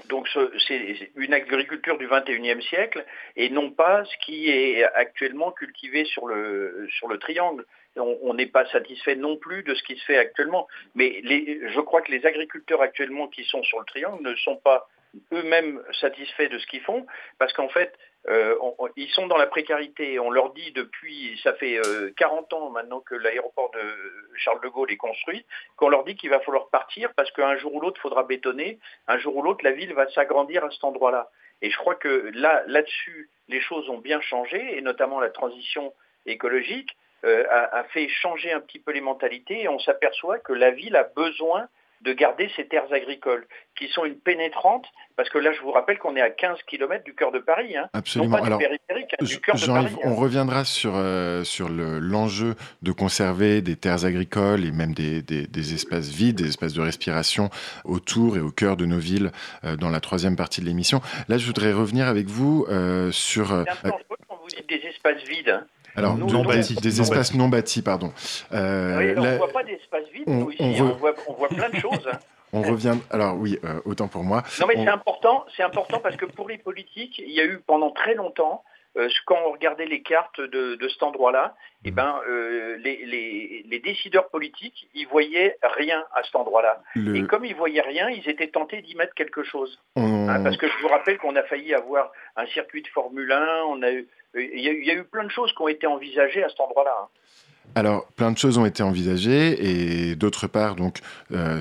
[0.06, 0.30] Donc
[0.68, 6.26] c'est une agriculture du 21e siècle et non pas ce qui est actuellement cultivé sur
[6.28, 7.66] le, sur le triangle
[8.00, 10.68] on n'est pas satisfait non plus de ce qui se fait actuellement.
[10.96, 14.88] Mais je crois que les agriculteurs actuellement qui sont sur le triangle ne sont pas
[15.34, 17.06] eux-mêmes satisfaits de ce qu'ils font,
[17.40, 18.56] parce qu'en fait, euh,
[18.96, 20.20] ils sont dans la précarité.
[20.20, 21.80] On leur dit depuis, ça fait
[22.18, 23.80] 40 euh, ans maintenant que l'aéroport de
[24.36, 25.46] Charles de Gaulle est construit,
[25.78, 28.80] qu'on leur dit qu'il va falloir partir parce qu'un jour ou l'autre, il faudra bétonner,
[29.08, 31.30] un jour ou l'autre, la ville va s'agrandir à cet endroit-là.
[31.62, 35.94] Et je crois que là, là-dessus, les choses ont bien changé, et notamment la transition
[36.26, 36.96] écologique.
[37.26, 40.96] Euh, a, fait changer un petit peu les mentalités et on s'aperçoit que la ville
[40.96, 41.68] a besoin
[42.02, 43.46] de garder ses terres agricoles,
[43.78, 44.86] qui sont une pénétrante,
[45.16, 47.76] parce que là, je vous rappelle qu'on est à 15 km du cœur de Paris.
[47.76, 48.38] Hein, Absolument.
[48.38, 49.96] Alors, périphérique, hein, du cœur de Paris.
[50.04, 50.16] On hein.
[50.16, 56.10] reviendra sur, euh, sur l'enjeu de conserver des terres agricoles et même des, des, espaces
[56.10, 57.50] vides, des espaces de respiration
[57.84, 59.32] autour et au cœur de nos villes
[59.66, 61.02] euh, dans la troisième partie de l'émission.
[61.28, 62.66] Là, je voudrais revenir avec vous
[63.12, 63.50] sur...
[63.50, 65.60] quand vous dites des espaces vides,
[65.96, 68.12] alors, non des espaces non bâtis, pardon.
[68.52, 70.82] Euh, on ne voit pas d'espace vide, nous, ici.
[70.82, 72.08] On, voit, plein de choses.
[72.12, 72.18] Hein.
[72.54, 72.98] On revient.
[73.12, 74.44] Alors oui, euh, autant pour moi.
[74.60, 75.46] Non, mais c'est important.
[75.56, 78.64] C'est important parce que pour les politiques, il y a eu pendant très longtemps
[78.98, 84.90] euh, quand on regardait les cartes de, cet endroit-là, eh ben, euh, les, décideurs politiques,
[84.94, 86.82] ils voyaient rien à cet endroit-là.
[86.96, 89.80] Et comme ils voyaient rien, ils étaient tentés d'y mettre quelque chose.
[89.96, 93.64] Hein, parce que je vous rappelle qu'on a failli avoir un circuit de Formule 1,
[93.68, 96.50] on a eu, il y, a eu, plein de choses qui ont été envisagées à
[96.50, 96.96] cet endroit-là.
[97.02, 97.08] Hein.
[97.76, 101.00] alors, plein de choses ont été envisagées et d'autre part, donc,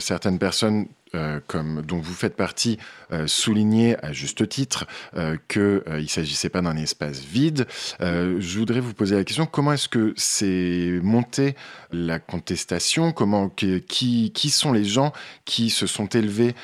[0.01, 1.41] certaines personnes euh,
[1.87, 2.79] dont vous faites partie
[3.13, 7.67] euh, souligner à juste titre euh, qu'il ne s'agissait pas d'un espace vide.
[8.01, 11.55] je voudrais vous poser la question, comment est-ce que c'est monté
[11.93, 13.13] la contestation?
[13.13, 13.83] Comment, qui,
[14.33, 15.13] qui sont les gens
[15.45, 16.55] qui se sont élevés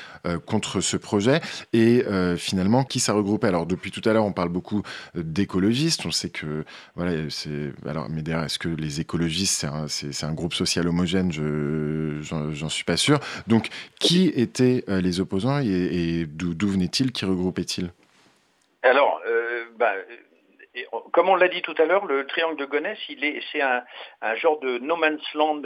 [0.45, 1.41] contre ce projet?
[1.73, 2.03] Et
[2.37, 3.47] finalement qui ça regroupait?
[3.47, 4.83] Alors depuis tout à l'heure, on parle beaucoup
[5.15, 6.05] d'écologistes.
[6.05, 10.33] On sait que voilà, c'est alors mais d'ailleurs, est-ce que les écologistes c'est un, un,
[10.33, 11.31] groupe social homogène?
[11.31, 13.19] Je j'en suis pas sûr.
[13.47, 17.91] Donc qui étaient euh, les opposants et, d'où venaient-ils Qui regroupaient-ils?
[18.83, 19.93] Alors, euh, bah,
[21.11, 22.99] comme on l'a dit tout à l'heure, le triangle de Gonesse,
[23.51, 23.83] c'est un,
[24.35, 25.61] genre de no man's land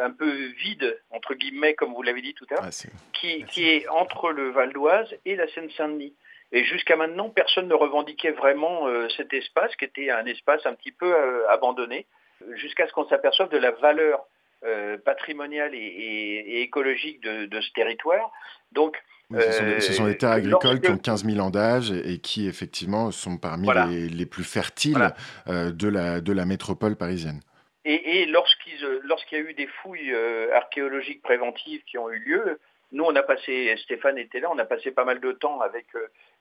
[0.00, 2.70] un peu vide, entre guillemets, comme vous l'avez dit tout à l'heure,
[3.12, 6.14] qui, est entre le Val d'Oise et la Seine-Saint-Denis.
[6.50, 10.72] Et jusqu'à maintenant, personne ne revendiquait vraiment euh, cet espace, qui était un espace un
[10.72, 11.14] petit peu
[11.50, 12.06] abandonné,
[12.54, 14.24] jusqu'à ce qu'on s'aperçoive de la valeur
[14.64, 18.32] euh, patrimoniale et, écologique de, ce territoire.
[18.72, 18.96] Donc,
[19.30, 23.12] ce, sont des, terres euh, agricoles qui ont 15 000 ans d'âge et, qui, effectivement,
[23.12, 23.68] sont parmi
[24.10, 25.14] les, plus fertiles
[25.46, 27.40] euh, de, la, de la métropole parisienne.
[27.84, 30.12] Et, lorsqu'il y a eu des fouilles
[30.52, 32.58] archéologiques préventives qui ont eu lieu,
[32.90, 35.86] nous, on a passé, Stéphane était là, on a passé pas mal de temps avec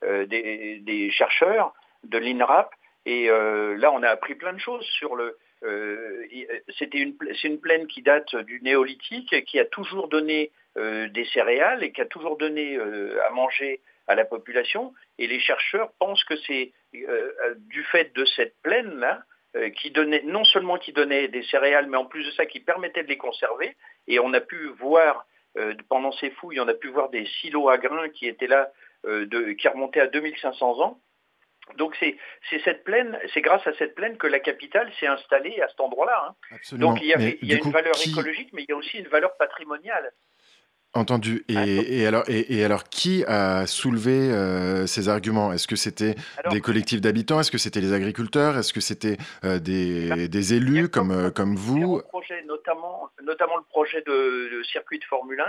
[0.02, 2.72] des, des, chercheurs de l'INRAP,
[3.10, 7.48] et là, on a appris plein de choses sur le, euh, euh, c'était une, c'est
[7.48, 12.02] une plaine qui date du néolithique, qui a toujours donné euh, des céréales et qui
[12.02, 14.94] a toujours donné à manger à la population.
[15.18, 16.72] Et les chercheurs pensent que c'est
[17.58, 19.22] du fait de cette plaine-là,
[19.78, 23.04] qui donnait, non seulement qui donnait des céréales, mais en plus de ça, qui permettait
[23.04, 23.76] de les conserver.
[24.08, 25.26] Et on a pu voir,
[25.90, 28.72] pendant ces fouilles, on a pu voir des silos à grains qui étaient là,
[29.04, 31.00] qui remontaient à 2500 ans.
[31.76, 32.18] Donc c'est
[32.64, 36.30] cette plaine, c'est grâce à cette plaine que la capitale s'est installée à cet endroit-là.
[36.30, 36.56] Hein.
[36.74, 40.12] Donc il y a, une valeur écologique, mais il y a aussi une valeur patrimoniale.
[40.94, 41.44] Entendu.
[41.48, 45.54] Et, ah, alors, et, alors, qui a soulevé euh, ces arguments?
[45.54, 46.16] Est-ce que c'était
[46.50, 47.40] des collectifs d'habitants?
[47.40, 48.58] Est-ce que c'était les agriculteurs?
[48.58, 52.02] Est-ce que c'était euh, des, élus comme, euh, comme vous?
[52.10, 55.44] Projet, notamment, notamment le projet de, circuit de Formule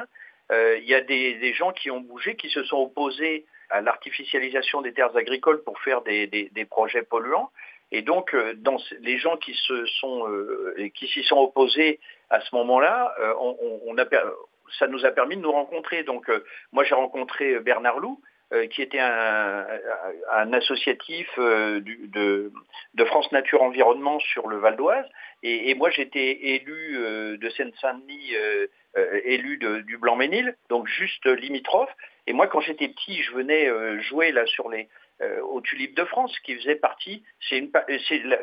[0.50, 0.76] 1.
[0.82, 4.82] Il y a des, des, gens qui ont bougé, qui se sont opposés à l'artificialisation
[4.82, 7.50] des terres agricoles pour faire des, projets polluants.
[7.90, 8.54] Et donc, euh,
[9.00, 12.00] les gens euh, qui s'y sont opposés
[12.30, 13.34] à ce moment-là, euh,
[14.78, 16.02] ça nous a permis de nous rencontrer.
[16.02, 16.30] Donc,
[16.72, 18.20] moi, j'ai rencontré Bernard Loup,
[18.70, 22.52] qui était un, associatif de,
[23.06, 25.06] France Nature Environnement sur le Val d'Oise.
[25.42, 26.98] Et, moi, j'étais élu
[27.38, 28.34] de Seine-Saint-Denis,
[29.24, 31.90] élu du Blanc-Ménil, donc juste limitrophe.
[32.28, 36.04] Et moi, quand j'étais petit, je venais euh, jouer là sur euh, aux Tulipes de
[36.04, 37.70] France, qui faisait partie, c'est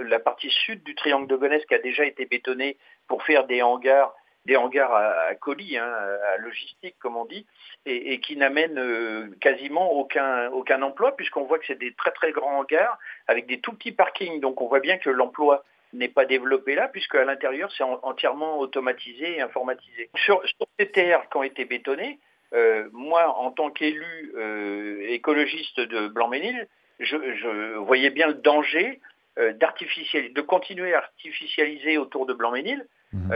[0.02, 3.62] la, partie sud du triangle de Gonesse qui a déjà été bétonnée pour faire des
[3.62, 4.12] hangars,
[4.45, 5.88] des hangars à, colis, hein,
[6.34, 7.45] à logistique comme on dit,
[7.86, 12.62] et, qui n'amène euh, quasiment aucun, emploi, puisqu'on voit que c'est des très très grands
[12.62, 14.39] hangars avec des tout petits parkings.
[14.39, 18.58] Donc on voit bien que l'emploi n'est pas développé là, puisque à l'intérieur c'est entièrement
[18.58, 20.10] automatisé et informatisé.
[20.15, 20.41] Sur
[20.80, 22.17] ces terres qui ont été bétonnées,
[22.53, 26.67] euh, moi, en tant qu'élu euh, écologiste de Blanc-Ménil,
[26.99, 29.01] je, voyais bien le danger
[29.38, 33.34] euh, de continuer à artificialiser autour de Blanc-Ménil mhm.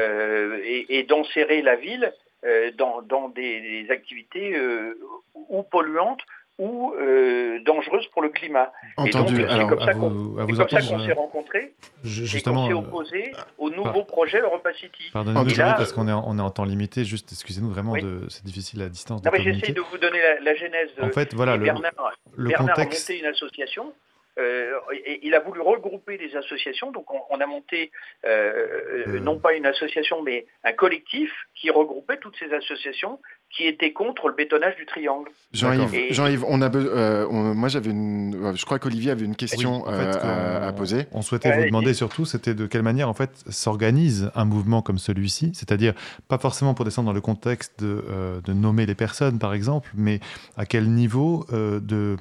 [0.63, 2.13] et, d'enserrer la ville
[2.77, 4.57] dans, des, activités
[5.33, 6.21] ou polluantes
[6.59, 8.71] ou euh, dangereuse pour le climat.
[8.97, 9.37] Entendu.
[9.37, 14.73] C'est comme ça qu'on s'est rencontrés justement, et qu'on s'est opposé au nouveau projet Europa
[14.73, 15.09] City.
[15.13, 17.05] Pardonnez-moi parce qu'on est, en, on est en temps limité.
[17.05, 19.21] Juste, excusez-nous vraiment, de, c'est difficile à distance.
[19.37, 20.89] J'essaie de vous donner la, genèse.
[21.01, 21.91] En fait, voilà, le, Bernard,
[22.35, 23.09] le Bernard contexte...
[23.09, 23.93] a monté une association.
[24.39, 27.91] Euh, et il a voulu regrouper des associations, donc on, a monté
[28.25, 33.19] euh, euh, non pas une association, mais un collectif qui regroupait toutes ces associations
[33.49, 35.29] qui était contre le bétonnage du triangle.
[35.53, 40.71] Jean-Yves, on a, euh, moi j'avais une, je crois qu'Olivier avait une question euh, à,
[40.71, 41.07] poser.
[41.11, 44.99] On souhaitait vous demander surtout, c'était de quelle manière en fait s'organise un mouvement comme
[44.99, 45.95] celui-ci, c'est-à-dire
[46.27, 49.89] pas forcément pour descendre dans le contexte de, euh, de, nommer les personnes par exemple,
[49.95, 50.19] mais
[50.55, 51.47] à quel niveau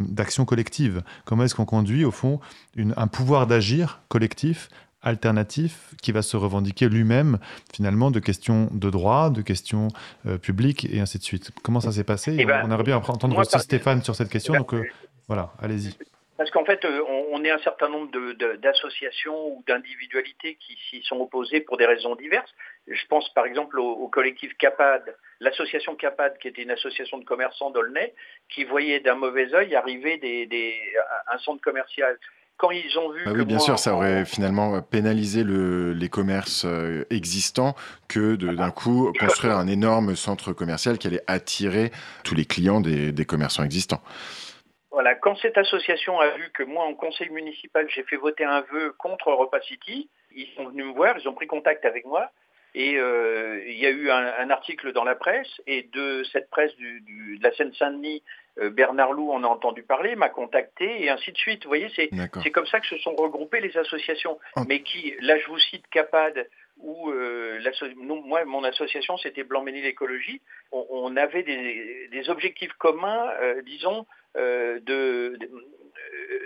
[0.00, 2.40] d'action collective Comment est-ce qu'on conduit au fond
[2.74, 4.70] une, un pouvoir d'agir collectif
[5.02, 7.38] alternatif qui va se revendiquer lui-même
[7.72, 9.88] finalement de questions de droit, de questions
[10.26, 11.50] euh, publiques et ainsi de suite.
[11.62, 12.36] Comment ça s'est passé?
[12.38, 14.84] Eh ben, On aurait bien entendre aussi Stéphane sur cette question, donc euh,
[15.28, 15.94] voilà, allez-y.
[16.36, 18.10] Parce qu'en fait, euh, on, est un certain nombre
[18.58, 22.54] d'associations ou d'individualités qui s'y sont opposées pour des raisons diverses.
[22.86, 27.70] Je pense par exemple au, collectif CAPAD, l'association CAPAD, qui était une association de commerçants
[27.70, 28.14] d'Aulnay,
[28.48, 30.80] qui voyait d'un mauvais œil arriver des,
[31.26, 32.16] un centre commercial
[32.58, 33.24] quand ils ont vu.
[33.24, 37.74] Bah oui, bien sûr, ça aurait finalement pénalisé le, les commerces euh, existants
[38.08, 41.90] que d'un coup construire un énorme centre commercial qui allait attirer
[42.24, 44.02] tous les clients des, des commerçants existants.
[44.90, 48.62] Voilà, quand cette association a vu que moi, en conseil municipal, j'ai fait voter un
[48.62, 52.30] vœu contre Europa City, ils sont venus me voir, ils ont pris contact avec moi.
[52.74, 56.74] Et euh, il y a eu un, article dans la presse, et de cette presse
[56.76, 61.32] du, de la Seine-Saint-Denis, euh, Bernard Lou en a entendu parler, m'a contacté, et ainsi
[61.32, 61.64] de suite.
[61.64, 64.38] Vous voyez, c'est comme ça que se sont regroupées les associations.
[64.68, 67.60] Mais qui, là je vous cite CAPAD, où euh,
[67.96, 70.40] moi, mon association, c'était Blanc-Ménil Écologie.
[70.72, 73.32] On, avait des, objectifs communs,
[73.64, 75.38] disons, de, de,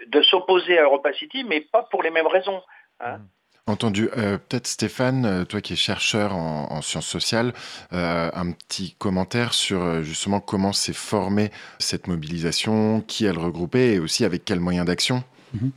[0.07, 2.63] de s'opposer à Europa City, mais pas pour les mêmes raisons.
[3.01, 3.19] Hein.
[3.19, 3.29] Mmh.
[3.69, 4.09] Entendu.
[4.17, 7.55] Euh, peut-être Stéphane, euh, toi qui es chercheur en, sciences sociales,
[7.93, 13.99] euh, un petit commentaire sur justement comment s'est formée cette mobilisation, qui elle regroupait et
[14.01, 15.23] aussi avec quels moyens d'action?
[15.55, 15.71] Ben,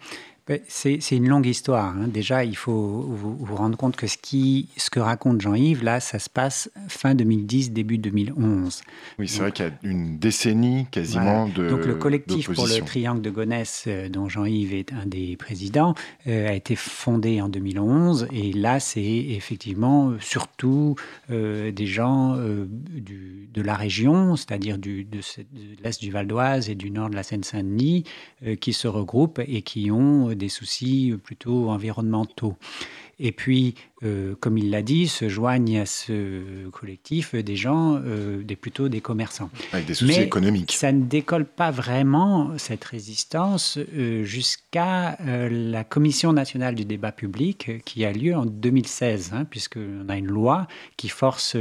[0.68, 1.96] c'est une longue histoire.
[1.98, 2.08] Hein.
[2.08, 6.00] Déjà, il faut vous, vous, rendre compte que ce, qui, ce que raconte Jean-Yves, là,
[6.00, 8.84] ça se passe fin 2010, début 2011.
[9.18, 11.68] Oui, c'est vrai qu'il y a une décennie quasiment de.
[11.68, 15.96] Donc le collectif pour le Triangle de Gonesse, euh, dont Jean-Yves est un des présidents,
[16.28, 18.28] euh, a été fondé en 2011.
[18.32, 20.96] Et là, c'est effectivement euh, surtout
[21.30, 25.20] des gens du, de la région, c'est-à-dire de, de
[25.84, 28.04] l'Est du Val d'Oise et du nord de la Seine-Saint-Denis,
[28.62, 32.56] qui se regroupent et qui ont des soucis plutôt environnementaux.
[33.18, 38.44] Et puis, euh, comme il l'a dit, se joignent à ce collectif des gens, euh,
[38.44, 39.50] des, plutôt des commerçants.
[39.72, 40.74] Avec des soucis Mais économiques.
[40.74, 47.84] Ça ne décolle pas vraiment, cette résistance, euh, jusqu'à la Commission nationale du débat public
[47.86, 50.68] qui a lieu en 2016, hein, puisqu'on a une loi
[50.98, 51.56] qui force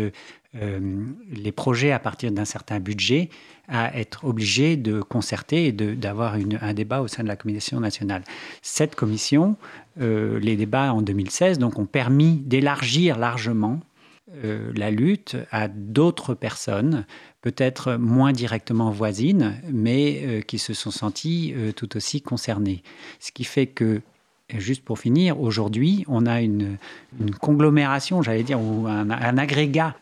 [0.54, 3.28] les projets à partir d'un certain budget
[3.68, 8.22] à être obligé de concerter et d'avoir un débat au sein de la Commission nationale.
[8.62, 9.56] Cette commission,
[10.00, 13.80] euh, les débats en 2016 donc, ont permis d'élargir largement
[14.44, 17.06] euh, la lutte à d'autres personnes,
[17.40, 22.82] peut-être moins directement voisines, mais euh, qui se sont senties tout aussi concernées.
[23.20, 24.02] Ce qui fait que
[24.50, 26.76] juste pour finir, aujourd'hui, on a une,
[27.40, 29.94] conglomération, j'allais dire, ou un, agrégat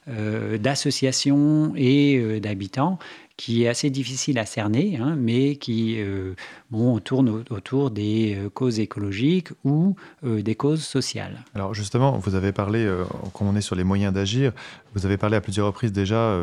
[0.58, 2.98] d'associations et d'habitants
[3.42, 6.36] qui est assez difficile à cerner, hein, mais qui euh,
[6.70, 11.42] bon, tourne autour des euh, causes écologiques ou euh, des causes sociales.
[11.56, 12.88] Alors justement, vous avez parlé,
[13.32, 14.52] quand on est sur les moyens d'agir,
[14.94, 16.38] vous avez parlé à plusieurs reprises déjà,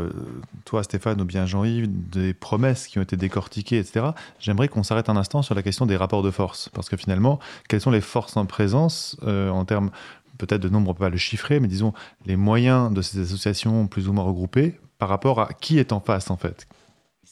[0.65, 4.07] toi Stéphane ou bien Jean-Yves, des promesses qui ont été décortiquées, etc.
[4.41, 7.39] J'aimerais qu'on s'arrête un instant sur la question des rapports de force, parce que finalement,
[7.69, 9.89] quelles sont les forces en présence en termes
[10.37, 11.93] peut-être de nombre, on peut pas le chiffrer, mais disons
[12.25, 16.01] les moyens de ces associations plus ou moins regroupées par rapport à qui est en
[16.01, 16.67] face en fait?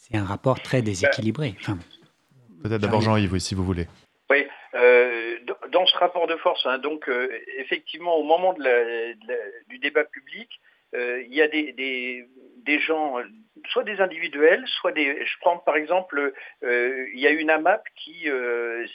[0.09, 1.55] C'est un rapport très déséquilibré.
[2.63, 3.87] Peut-être d'abord Jean-Yves, si vous voulez.
[4.29, 5.37] Oui, euh,
[5.71, 10.49] dans ce rapport de force, hein, donc euh, effectivement, au moment du débat public,
[10.95, 13.17] euh, il y a des, gens,
[13.69, 15.25] soit des individuels, soit des.
[15.25, 18.27] Je prends par exemple, il y a une AMAP qui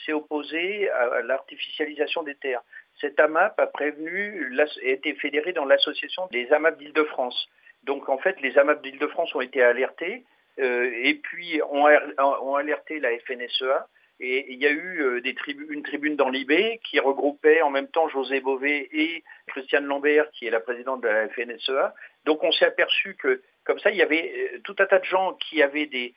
[0.05, 2.61] s'est opposée à, l'artificialisation des terres.
[3.01, 7.49] Cette AMAP a prévenu, a été fédérée dans l'association des AMAP d'Île-de-France.
[7.83, 11.87] Donc en fait, les AMAP d'Île-de-France ont été alertés euh, et puis ont,
[12.17, 13.87] ont alerté la FNSEA
[14.19, 15.35] et il y a eu euh, des
[15.69, 20.47] une tribune dans l'IB qui regroupait en même temps José Bové et Christiane Lambert, qui
[20.47, 21.93] est la présidente de la FNSEA.
[22.25, 25.05] Donc on s'est aperçu que, comme ça, il y avait euh, tout un tas de
[25.05, 26.13] gens qui avaient des,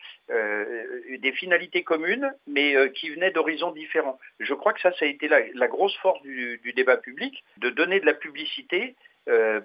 [1.33, 4.19] finalités communes, mais qui venaient d'horizons différents.
[4.41, 8.01] Je crois que ça, ça a été la, grosse force du, débat public, de donner
[8.01, 8.95] de la publicité,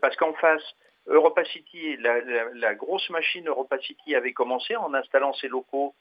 [0.02, 0.64] parce qu'en face,
[1.08, 5.94] Europa City, la, grosse machine Europa City avait commencé en installant ses locaux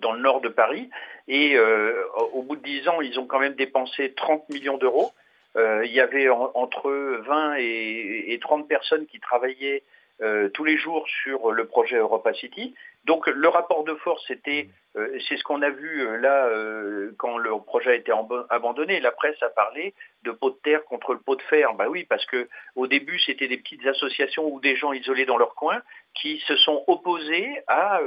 [0.00, 0.90] dans le nord de Paris.
[1.28, 5.12] Et euh, au bout de 10 ans, ils ont quand même dépensé 30 millions d'euros.
[5.56, 6.90] Euh, il y avait entre
[7.26, 9.82] 20 et, 30 personnes qui travaillaient
[10.20, 12.74] euh, tous les jours sur le projet Europa City.
[13.04, 17.12] Donc le rapport de force, c'était, euh, c'est ce qu'on a vu euh, là euh,
[17.18, 18.12] quand le projet a été
[18.50, 19.00] abandonné.
[19.00, 21.74] La presse a parlé de pot de terre contre le pot de fer.
[21.74, 25.38] Bah oui, parce que au début c'était des petites associations ou des gens isolés dans
[25.38, 25.80] leur coin
[26.14, 28.00] qui se sont opposés à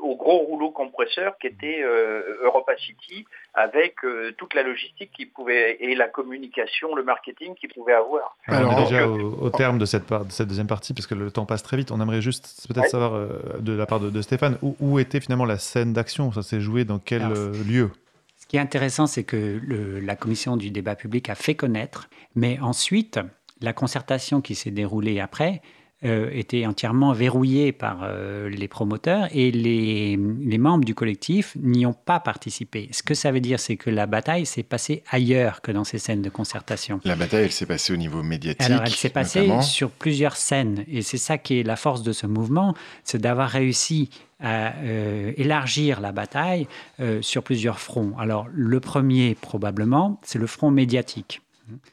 [0.00, 3.96] au gros rouleau compresseur qui était Europa City avec
[4.38, 8.34] toute la logistique qui pouvait et la communication, le marketing qu'il pouvait avoir.
[8.46, 11.44] Alors, déjà au, terme de cette, part, de cette deuxième partie, parce que le temps
[11.44, 13.28] passe très vite, on aimerait juste peut-être savoir
[13.60, 16.84] de la part de, de Stéphane, où, était finalement la scène d'action Ça s'est joué
[16.84, 17.90] dans quel euh, lieu?
[18.36, 19.60] Ce qui est intéressant, c'est que
[20.02, 23.18] la commission du débat public a fait connaître, mais ensuite,
[23.60, 25.62] la concertation qui s'est déroulée après
[26.04, 31.86] euh, était entièrement verrouillé par euh, les promoteurs et les, les membres du collectif n'y
[31.86, 32.90] ont pas participé.
[32.92, 35.98] Ce que ça veut dire, c'est que la bataille s'est passée ailleurs que dans ces
[35.98, 37.00] scènes de concertation.
[37.04, 38.70] La bataille, elle s'est passée au niveau médiatique.
[38.70, 40.84] Alors, elle s'est passée sur plusieurs scènes.
[40.88, 44.10] Et c'est ça qui est la force de ce mouvement, c'est d'avoir réussi
[44.44, 46.68] à euh, élargir la bataille
[47.00, 48.12] euh, sur plusieurs fronts.
[48.18, 51.40] Alors le premier probablement, c'est le front médiatique.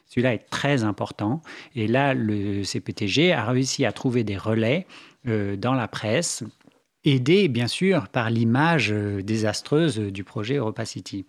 [0.06, 1.40] Celui-là est très important.
[1.74, 4.86] Et là, le CPTG a réussi à trouver des relais
[5.26, 6.44] euh, dans la presse,
[7.04, 11.24] aidé bien sûr par l'image désastreuse du projet Europa City.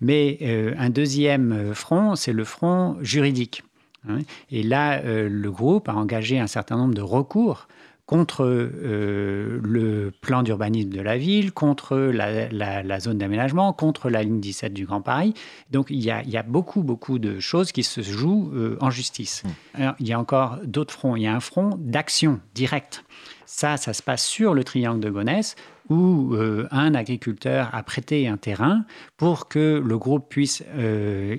[0.00, 3.62] mais un deuxième front, c'est le front juridique.
[4.06, 4.18] Hein.
[4.50, 7.66] Et là, le groupe a engagé un certain nombre de recours
[8.08, 14.40] contre euh, le plan d'urbanisme de la ville, contre la, zone d'aménagement, contre la ligne
[14.40, 15.34] 17 du Grand Paris.
[15.70, 19.42] Donc il y a, beaucoup, beaucoup de choses qui se jouent euh, en justice.
[19.76, 19.82] Mmh.
[20.00, 21.16] il y a encore d'autres fronts.
[21.16, 23.04] Il y a un front d'action directe.
[23.44, 25.54] Ça, ça se passe sur le triangle de Gonesse,
[25.90, 28.86] où euh, un agriculteur a prêté un terrain
[29.18, 30.64] pour que le groupe puisse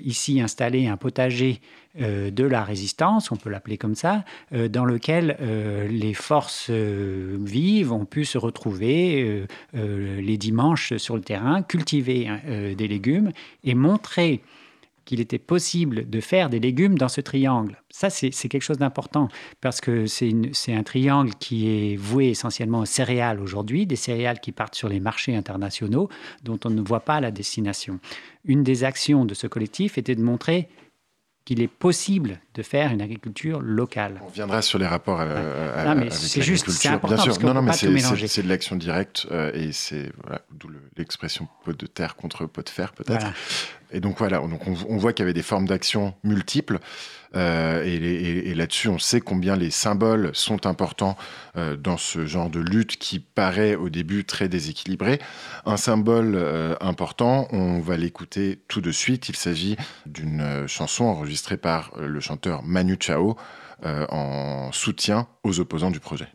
[0.04, 1.60] ici installer un potager
[1.96, 7.92] de la résistance, on peut l'appeler comme ça, euh, dans lequel euh, les forces vives
[7.92, 12.28] ont pu se retrouver les dimanches sur le terrain, cultiver
[12.76, 13.32] des légumes
[13.64, 14.42] et montrer
[15.04, 17.82] qu'il était possible de faire des légumes dans ce triangle.
[17.90, 19.28] Ça, c'est quelque chose d'important
[19.60, 24.52] parce que c'est un triangle qui est voué essentiellement aux céréales aujourd'hui, des céréales qui
[24.52, 26.08] partent sur les marchés internationaux
[26.44, 27.98] dont on ne voit pas la destination.
[28.44, 30.68] Une des actions de ce collectif était de montrer
[31.44, 34.20] qu'il est possible de faire une agriculture locale.
[34.22, 37.54] On reviendra sur les rapports euh, non, mais c'est juste, c'est important Bien sûr, non,
[37.54, 42.16] non, mais c'est de l'action directe euh, et c'est voilà, d'où l'expression pot de terre
[42.16, 43.26] contre pot de fer peut-être.
[43.92, 46.78] Et donc voilà, donc on voit qu'il y avait des formes d'action multiples.
[47.36, 51.16] Euh, et, là-dessus, on sait combien les symboles sont importants
[51.56, 55.20] euh, dans ce genre de lutte qui paraît au début très déséquilibré.
[55.64, 59.28] Un symbole euh, important, on va l'écouter tout de suite.
[59.28, 59.76] Il s'agit
[60.06, 63.36] d'une chanson enregistrée par le chanteur Manu Chao
[63.82, 66.28] en soutien aux opposants du projet.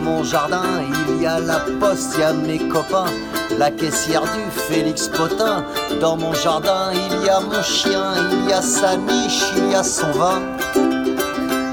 [0.00, 0.62] Mon jardin,
[1.08, 3.12] il y a la poste, il y a mes copains,
[3.58, 5.64] la caissière du Félix Potin.
[6.00, 9.74] Dans mon jardin, il y a mon chien, il y a sa niche, il y
[9.74, 10.40] a son vin.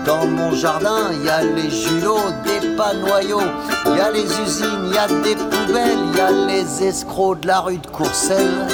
[0.06, 3.42] Dans mon jardin, il y a les julots, des panoyaux,
[3.88, 7.40] il y a les usines, il y a des poubelles, il y a les escrocs
[7.42, 8.68] de la rue de Courcelles.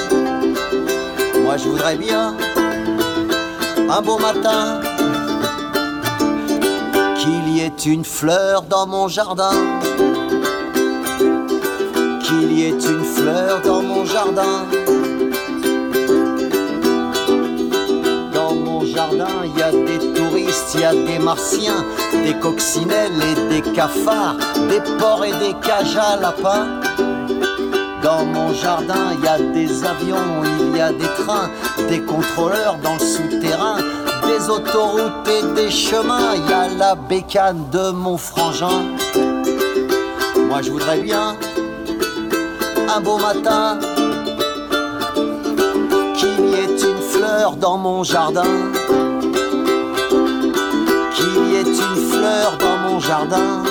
[1.44, 2.36] Moi je voudrais bien
[3.90, 4.80] un beau matin
[7.24, 9.56] qu'il y ait une fleur dans mon jardin.
[12.22, 14.66] Qu'il y ait une fleur dans mon jardin.
[18.34, 21.86] Dans mon jardin, il y a des touristes, il y a des martiens,
[22.26, 24.36] des coccinelles et des cafards,
[24.70, 26.68] des porcs et des cages à lapins.
[28.04, 31.50] Dans mon jardin, il y a des avions, il y a des trains,
[31.88, 33.78] des contrôleurs dans le souterrain,
[34.34, 38.82] des autoroutes et des chemins, il y a la bécane de mon frangin.
[40.48, 41.36] Moi je voudrais bien
[42.96, 43.80] un beau matin
[46.16, 48.54] qu'il y ait une fleur dans mon jardin.
[51.16, 53.63] Qu'il y ait une fleur dans mon jardin.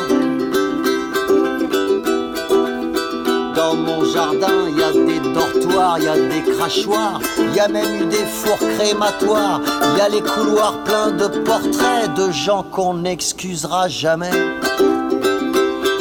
[3.54, 7.60] Dans mon jardin, il y a des dortoirs, il y a des crachoirs, il y
[7.60, 9.60] a même eu des fours crématoires,
[9.92, 14.30] il y a les couloirs pleins de portraits de gens qu'on n'excusera jamais.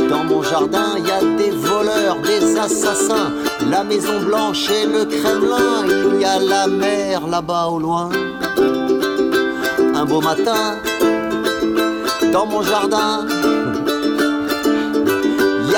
[0.10, 3.32] Dans mon jardin, il y a des voleurs, des assassins,
[3.70, 8.10] la Maison Blanche et le Kremlin, il y a la mer là-bas au loin.
[9.94, 10.78] Un beau matin,
[12.32, 13.26] dans mon jardin,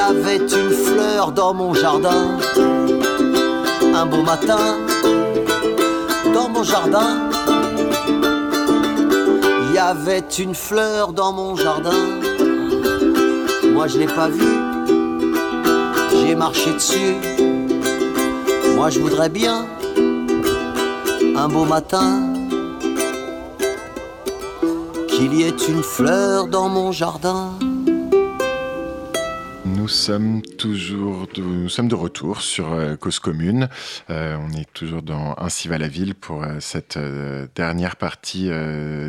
[0.10, 2.38] avait une fleur dans mon jardin.
[3.95, 4.78] Un beau matin,
[6.34, 7.30] dans mon jardin,
[9.64, 12.01] il y avait une fleur dans mon jardin.
[13.74, 14.60] Moi je l'ai pas vue,
[16.12, 17.16] j'ai marché dessus.
[18.76, 19.66] Moi je voudrais bien
[21.38, 22.34] un beau matin
[25.08, 27.54] qu'il y ait une fleur dans mon jardin.
[29.84, 33.67] Nous sommes toujours de, nous sommes de retour sur euh, Cause Commune.
[34.09, 36.97] Euh, on est toujours dans Ainsi va la ville pour euh, cette
[37.53, 38.49] dernière partie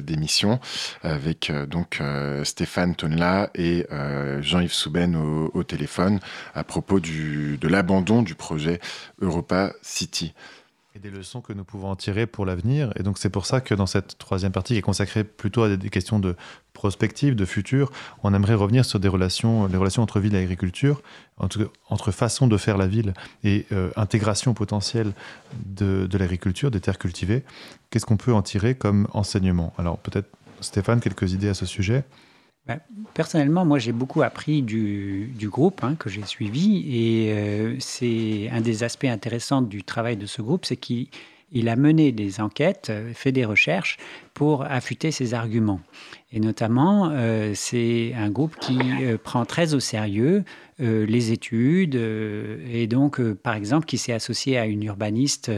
[0.02, 0.58] d'émission
[1.04, 2.02] avec donc
[2.42, 3.86] Stéphane Tonla et
[4.40, 6.18] Jean-Yves Souben au, téléphone
[6.56, 8.80] à propos de l'abandon du projet
[9.20, 10.34] Europa City
[10.96, 12.92] et des leçons que nous pouvons en tirer pour l'avenir.
[12.94, 15.76] Et donc c'est pour ça que dans cette troisième partie qui est consacrée plutôt à
[15.76, 16.36] des questions de
[16.72, 17.90] prospective, de futur,
[18.22, 21.02] on aimerait revenir sur des relations, les relations entre ville et agriculture,
[21.36, 25.14] entre, entre façon de faire la ville et euh, intégration potentielle
[25.66, 27.42] de, l'agriculture, des terres cultivées.
[27.90, 29.72] Qu'est-ce qu'on peut en tirer comme enseignement?
[29.78, 30.28] Alors peut-être
[30.60, 32.04] Stéphane, quelques idées à ce sujet
[33.12, 36.84] personnellement, moi, j'ai beaucoup appris du, groupe hein, que j'ai suivi.
[36.88, 41.08] Et euh, c'est un des aspects intéressants du travail de ce groupe, c'est qu'il
[41.68, 43.96] a mené des enquêtes, euh, fait des recherches
[44.34, 45.80] pour affûter ses arguments.
[46.32, 48.78] Et notamment, euh, c'est un groupe qui
[49.22, 50.42] prend très au sérieux
[50.80, 55.52] les études et donc, par exemple, qui s'est associé à une urbaniste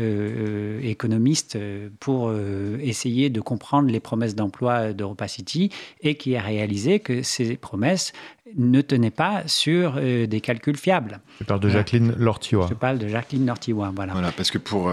[0.00, 2.32] euh, euh, économiste euh, pour
[2.80, 5.70] essayer de comprendre les promesses d'emploi d'Europa City
[6.00, 8.12] et qui a réalisé que ces promesses
[8.56, 11.20] ne tenaient pas sur des calculs fiables.
[11.40, 12.66] Je parle de Jacqueline Lortiois.
[12.68, 14.12] Je parle de Jacqueline Lortiois, voilà.
[14.12, 14.92] Voilà, parce que pour,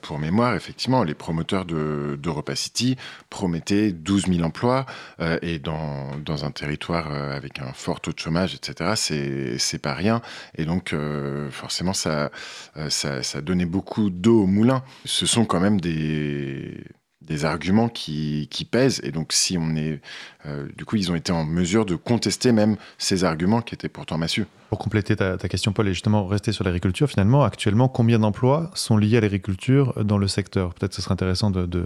[0.00, 2.96] pour mémoire, effectivement, les promoteurs d'Europa City
[3.30, 4.86] promettaient 12 000 emplois
[5.42, 10.22] et dans, dans, un territoire avec un fort taux de chômage, etc., c'est pas rien.
[10.56, 10.94] Et donc,
[11.50, 12.30] forcément, ça,
[12.88, 14.82] ça, ça donnait beaucoup d'eau au moulin.
[15.04, 16.84] Ce sont quand même des,
[17.20, 19.00] des arguments qui, qui, pèsent.
[19.04, 20.00] Et donc, si on est.
[20.46, 23.88] Euh, du coup, ils ont été en mesure de contester même ces arguments qui étaient
[23.88, 24.46] pourtant massieux.
[24.70, 28.96] Pour compléter ta, question, Paul, et justement rester sur l'agriculture, finalement, actuellement, combien d'emplois sont
[28.96, 30.72] liés à l'agriculture dans le secteur?
[30.72, 31.84] Peut-être ce serait intéressant de, de,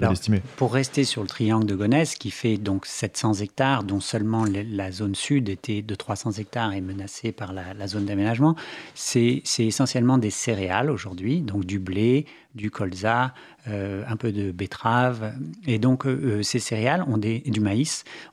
[0.00, 0.40] l'estimer.
[0.56, 4.90] Pour rester sur le triangle de Gonesse, qui fait donc 700 hectares, dont seulement la
[4.90, 8.56] zone sud était de 300 hectares et menacée par la, la zone d'aménagement,
[8.94, 12.24] c'est essentiellement des céréales aujourd'hui, donc du blé,
[12.54, 13.34] du colza,
[13.68, 15.32] euh, un peu de betterave.
[15.66, 17.83] Et donc, euh, euh, ces céréales ont des, du maïs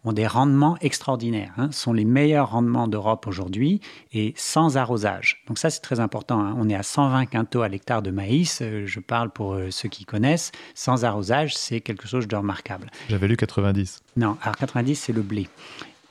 [0.04, 1.54] ont des rendements extraordinaires.
[1.58, 3.82] Hein, sont les meilleurs rendements d'Europe aujourd'hui
[4.14, 5.44] et sans arrosage.
[5.48, 6.40] Donc ça, c'est très important.
[6.40, 6.56] Hein.
[6.58, 8.62] On est à 120 quintaux à l'hectare de maïs.
[8.62, 10.52] je parle pour ceux qui connaissent.
[10.76, 12.90] Sans arrosage, c'est quelque chose de remarquable.
[13.10, 14.02] J'avais lu 90.
[14.18, 15.48] Non, alors 90, c'est le blé.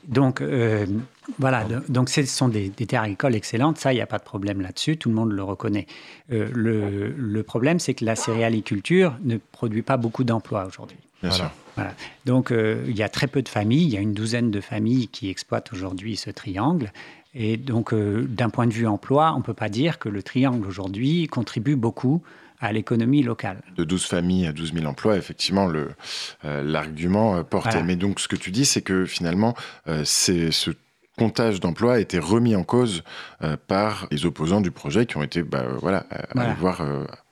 [0.07, 0.85] Donc, euh,
[1.37, 4.61] voilà, donc ce sont des, terres agricoles excellentes, ça, il n'y a pas de problème
[4.61, 5.85] là-dessus, tout le monde le reconnaît.
[6.31, 10.97] Euh, le, problème, c'est que la céréaliculture ne produit pas beaucoup d'emplois aujourd'hui.
[11.21, 11.51] Voilà.
[11.75, 11.93] voilà.
[12.25, 14.61] Donc, euh, il y a très peu de familles, il y a une douzaine de
[14.61, 16.91] familles qui exploitent aujourd'hui ce triangle.
[17.33, 20.67] Et donc, d'un point de vue emploi, on ne peut pas dire que le triangle
[20.67, 22.21] aujourd'hui contribue beaucoup
[22.61, 23.61] à l'économie locale.
[23.75, 27.83] De 12 familles à 12 000 emplois, effectivement, euh, l'argument euh, portait.
[27.83, 29.55] Mais donc, ce que tu dis, c'est que finalement,
[29.87, 30.71] euh, c'est ce
[31.17, 33.03] comptage d'emplois a été remis en cause
[33.67, 36.81] par les opposants du projet qui ont été, bah, voilà, à, voir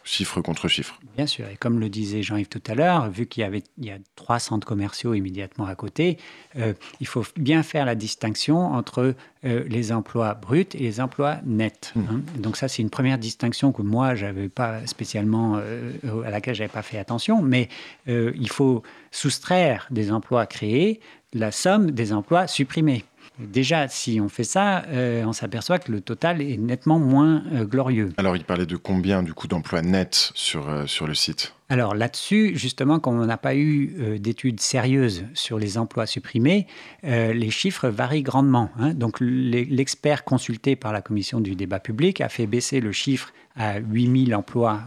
[0.10, 1.00] chiffre contre chiffre.
[1.16, 3.86] Bien sûr, et comme le disait Jean-Yves tout à l'heure, vu qu'il y avait il
[3.86, 6.18] y a trois centres commerciaux immédiatement à côté,
[6.58, 9.14] euh, il faut bien faire la distinction entre
[9.46, 11.94] euh, les emplois bruts et les emplois nets.
[11.96, 12.02] Mmh.
[12.10, 12.22] Hein.
[12.40, 15.92] Donc ça, c'est une première distinction que moi, j'avais pas spécialement, euh,
[16.26, 17.70] à laquelle j'avais pas fait attention, mais
[18.08, 18.82] il faut
[19.12, 21.00] soustraire des emplois créés
[21.34, 23.06] la somme des emplois supprimés.
[23.40, 27.64] Déjà, si on fait ça, euh, on s'aperçoit que le total est nettement moins euh,
[27.64, 28.12] glorieux.
[28.18, 31.54] Alors, il parlait de combien du coup d'emplois nets sur, euh, sur le site?
[31.70, 36.66] Alors là-dessus, justement, comme on n'a pas eu d'études sérieuses sur les emplois supprimés,
[37.04, 38.72] les chiffres varient grandement.
[38.80, 38.96] Hein.
[38.96, 43.78] Donc l'expert consulté par la commission du débat public a fait baisser le chiffre à
[43.78, 44.82] 8000 emplois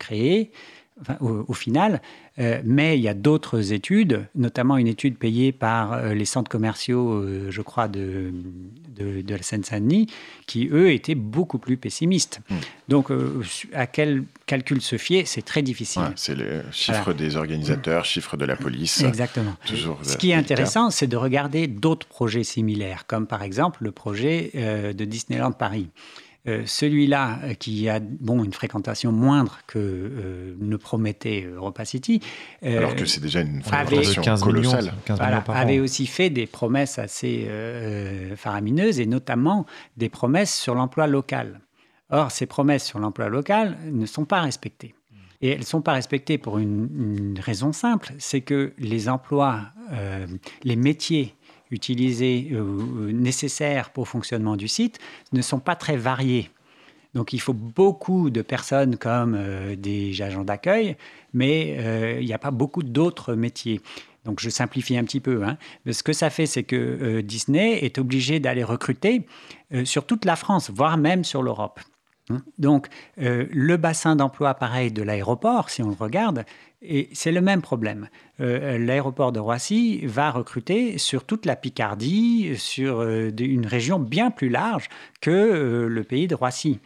[0.00, 0.50] créés
[1.20, 2.00] au, final.
[2.38, 6.50] Euh, mais il y a d'autres études, notamment une étude payée par euh, les centres
[6.50, 8.32] commerciaux, euh, je crois, de,
[8.96, 10.06] de, la Seine-Saint-Denis,
[10.46, 12.40] qui, eux, étaient beaucoup plus pessimistes.
[12.48, 12.56] Hmm.
[12.88, 13.08] Donc,
[13.72, 16.02] à quel calcul se fier, c'est très difficile.
[16.16, 19.02] c'est les chiffres des organisateurs, chiffres de la police.
[19.02, 19.56] Exactement.
[20.02, 24.50] Ce qui est intéressant, c'est de regarder d'autres projets similaires, comme par exemple le projet
[24.54, 25.88] de Disneyland Paris.
[26.48, 32.20] Euh, celui-là, euh, qui a bon, une fréquentation moindre que euh, ne promettait Europa City.
[32.62, 34.94] Alors que c'est déjà une fréquentation colossale.
[35.48, 37.46] avait aussi fait des promesses assez
[38.36, 39.66] faramineuses et notamment
[39.96, 41.60] des promesses sur l'emploi local.
[42.08, 44.94] Or, ces promesses sur l'emploi local ne sont pas respectées.
[45.42, 49.60] Et elles ne sont pas respectées pour une, raison simple, c'est que les emplois,
[50.64, 51.34] les métiers
[51.70, 54.98] utilisés, euh, nécessaires pour le fonctionnement du site,
[55.32, 56.50] ne sont pas très variés.
[57.14, 60.96] Donc il faut beaucoup de personnes comme euh, des agents d'accueil,
[61.32, 63.80] mais euh, il n'y a pas beaucoup d'autres métiers.
[64.24, 65.42] Donc je simplifie un petit peu.
[65.44, 65.56] Hein.
[65.90, 69.26] Ce que ça fait, c'est que Disney est obligé d'aller recruter
[69.84, 71.80] sur toute la France, voire même sur l'Europe.
[72.30, 72.42] Hein?
[72.58, 76.44] Donc, le bassin d'emploi, pareil, de l'aéroport, si on le regarde,
[77.12, 78.08] c'est le même problème.
[78.40, 84.30] Euh, l'aéroport de Roissy va recruter sur toute la Picardie, sur euh, une région bien
[84.30, 84.88] plus large
[85.20, 86.80] que euh, le pays de Roissy.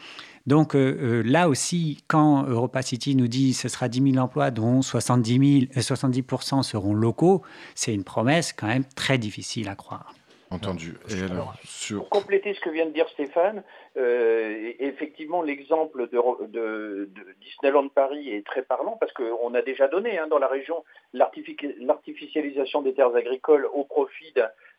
[0.46, 5.68] Donc là aussi, quand Europa City nous dit ce sera 10 000 emplois, dont 70,
[5.80, 6.22] 70
[6.60, 7.40] seront locaux,
[7.74, 10.13] c'est une promesse quand même très difficile à croire.
[10.54, 10.94] Entendu.
[11.10, 11.54] Et alors,
[11.96, 13.64] Pour compléter ce que vient de dire Stéphane,
[13.96, 20.28] euh, effectivement, l'exemple de, Disneyland Paris est très parlant parce qu'on a déjà donné hein,
[20.28, 24.32] dans la région l'artificialisation des terres agricoles au profit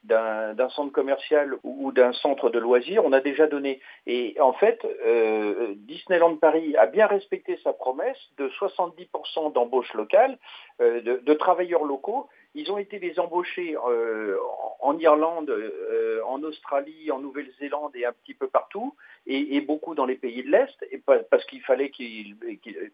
[0.04, 3.04] d'un centre commercial ou d'un centre de loisirs.
[3.04, 3.82] On a déjà donné.
[4.08, 10.38] Et en fait, euh, Disneyland Paris a bien respecté sa promesse de 70% d'embauche locale,
[10.80, 14.38] euh, de travailleurs locaux ils ont été les embaucher euh,
[14.80, 18.95] en Irlande, euh, en Australie, en Nouvelle-Zélande et un petit peu partout,
[19.28, 20.86] et, beaucoup dans les pays de l'Est,
[21.30, 21.91] parce qu'il fallait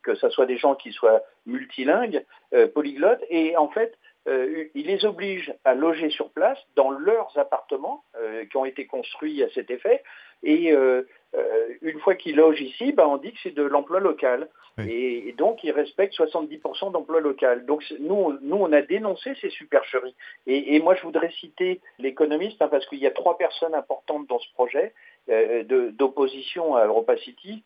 [0.01, 3.97] que ce soit des gens qui soient multilingues, euh, polyglottes, et en fait,
[4.27, 8.03] ils les obligent à loger sur place dans leurs appartements
[8.49, 10.03] qui ont été construits à cet effet,
[10.43, 10.71] et
[11.81, 14.49] une fois qu'ils logent ici, ben, on dit que c'est de l'emploi local.
[14.79, 17.65] Et, donc, ils respectent 70% d'emploi local.
[17.65, 20.15] Donc, nous, nous, on a dénoncé ces supercheries.
[20.47, 24.39] Et, moi, je voudrais citer l'économiste, hein, parce qu'il y a trois personnes importantes dans
[24.39, 24.93] ce projet
[25.29, 27.63] euh, d'opposition à Europa City.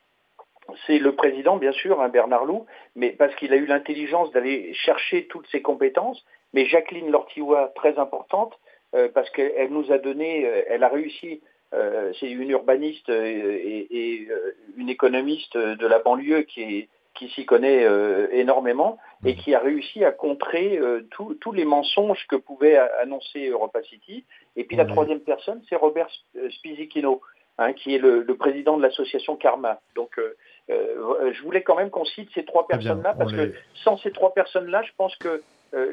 [0.87, 4.73] C'est le président, bien sûr, hein, Bernard Loup, mais parce qu'il a eu l'intelligence d'aller
[4.73, 6.25] chercher toutes ses compétences.
[6.53, 8.57] Mais Jacqueline Lortiwa, très importante,
[8.95, 11.41] euh, parce qu'elle nous a donné, euh, elle a réussi
[11.71, 14.27] c'est une urbaniste et,
[14.77, 16.41] une économiste de la banlieue
[17.15, 19.39] qui s'y connaît euh, énormément et mhm.
[19.39, 24.25] qui a réussi à contrer euh, tous les mensonges que pouvait annoncer Europa City.
[24.55, 24.91] Et puis la mhm.
[24.91, 27.21] troisième personne, c'est Robert euh, Spizichino,
[27.57, 29.79] hein, qui est le, président de l'association Karma.
[29.95, 30.19] Donc
[30.67, 33.53] je voulais quand même qu'on cite ces trois personnes-là, parce que
[33.83, 35.41] sans ces trois personnes-là, je pense que
[35.73, 35.91] euh,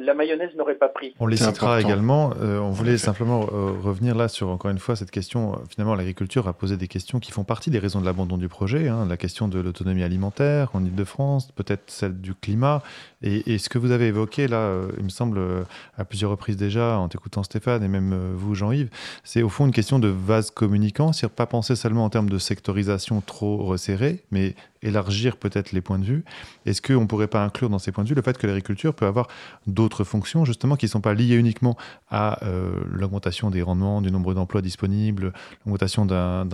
[0.00, 1.14] la, mayonnaise n'aurait pas pris.
[1.18, 2.32] On les citera également.
[2.40, 5.58] Euh, on voulait simplement euh, revenir là sur, encore une fois, cette question.
[5.68, 8.88] Finalement, l'agriculture a posé des questions qui font partie des raisons de l'abandon du projet.
[8.88, 9.06] Hein.
[9.08, 12.82] la question de l'autonomie alimentaire en Ile-de-France, peut-être celle du climat.
[13.22, 15.40] Et, ce que vous avez évoqué là, il me semble,
[15.96, 18.90] à plusieurs reprises déjà, en t'écoutant Stéphane et même vous, Jean-Yves,
[19.24, 21.12] c'est au fond une question de vase communicant.
[21.12, 25.98] C'est-à-dire pas penser seulement en termes de sectorisation trop resserrée, mais élargir peut-être les points
[25.98, 26.24] de vue.
[26.64, 28.94] Est-ce qu'on ne pourrait pas inclure dans ces points de vue le fait que l'agriculture
[28.94, 29.28] peut avoir
[29.66, 31.76] d'autres fonctions, justement, qui ne sont pas liées uniquement
[32.10, 35.32] à euh, l'augmentation des rendements, du nombre d'emplois disponibles,
[35.64, 36.46] l'augmentation d'un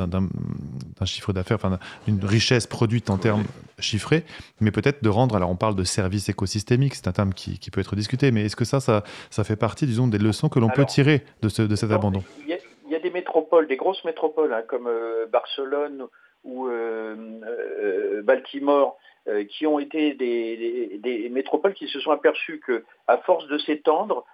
[1.04, 3.44] chiffre d'affaires, enfin d'une richesse produite en termes
[3.78, 4.24] chiffrés,
[4.60, 7.80] mais peut-être de rendre, alors on parle de services écosystémiques, c'est un terme qui, peut
[7.80, 10.68] être discuté, mais est-ce que ça, ça, ça, fait partie, disons, des leçons que l'on
[10.68, 12.22] peut tirer de, ce, de cet abandon?
[12.46, 12.50] il
[12.90, 16.06] y, a, des métropoles, des grosses métropoles, hein, comme euh, Barcelone
[16.44, 18.98] ou euh, Baltimore,
[19.28, 24.24] euh, qui ont été des, métropoles qui se sont aperçues que, à force de s'étendre,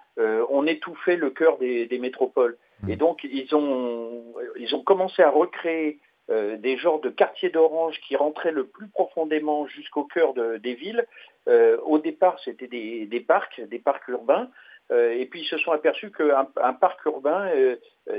[0.49, 2.57] on étouffait le cœur des, métropoles.
[2.83, 2.89] Mmh.
[2.89, 8.17] Et donc, ils ont, ils ont commencé à recréer des genres de quartiers d'orange qui
[8.17, 11.07] rentraient le plus profondément jusqu'au cœur des villes.
[11.47, 14.49] au départ, c'était des, parcs, des parcs urbains.
[14.91, 17.75] Euh, et puis ils se sont aperçus qu'un un parc urbain, euh,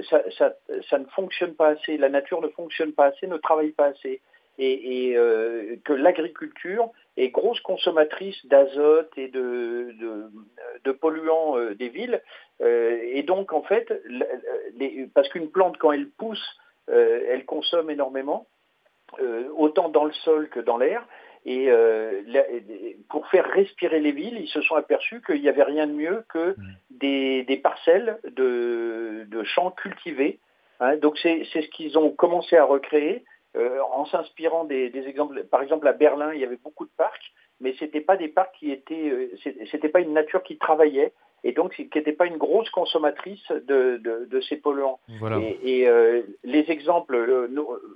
[0.09, 4.21] ça, ne fonctionne pas assez, la nature ne fonctionne pas assez, ne travaille pas assez.
[4.63, 9.95] Et, euh, que l'agriculture est grosse consommatrice d'azote et de,
[10.85, 12.21] de, polluants des villes.
[12.61, 13.91] et donc en fait,
[15.15, 16.45] parce qu'une plante quand elle pousse,
[16.89, 18.47] elle consomme énormément,
[19.57, 21.07] autant dans le sol que dans l'air.
[21.47, 22.23] Et euh,
[23.09, 26.25] pour faire respirer les villes, ils se sont aperçus qu'il n'y avait rien de mieux
[26.29, 27.45] que mm.
[27.47, 30.39] des, parcelles de, champs cultivés.
[30.81, 30.97] Hein.
[30.97, 33.25] donc c'est ce qu'ils ont commencé à recréer
[33.57, 35.45] euh, en s'inspirant des, exemples.
[35.45, 38.55] Par exemple, à Berlin, il y avait beaucoup de parcs, mais c'était pas des parcs
[38.59, 39.31] qui étaient, euh,
[39.71, 41.13] c'était pas une nature qui travaillait
[41.45, 45.01] et donc qui n'était pas une grosse consommatrice de, ces polluants.
[45.63, 47.49] Et, euh, les exemples, euh,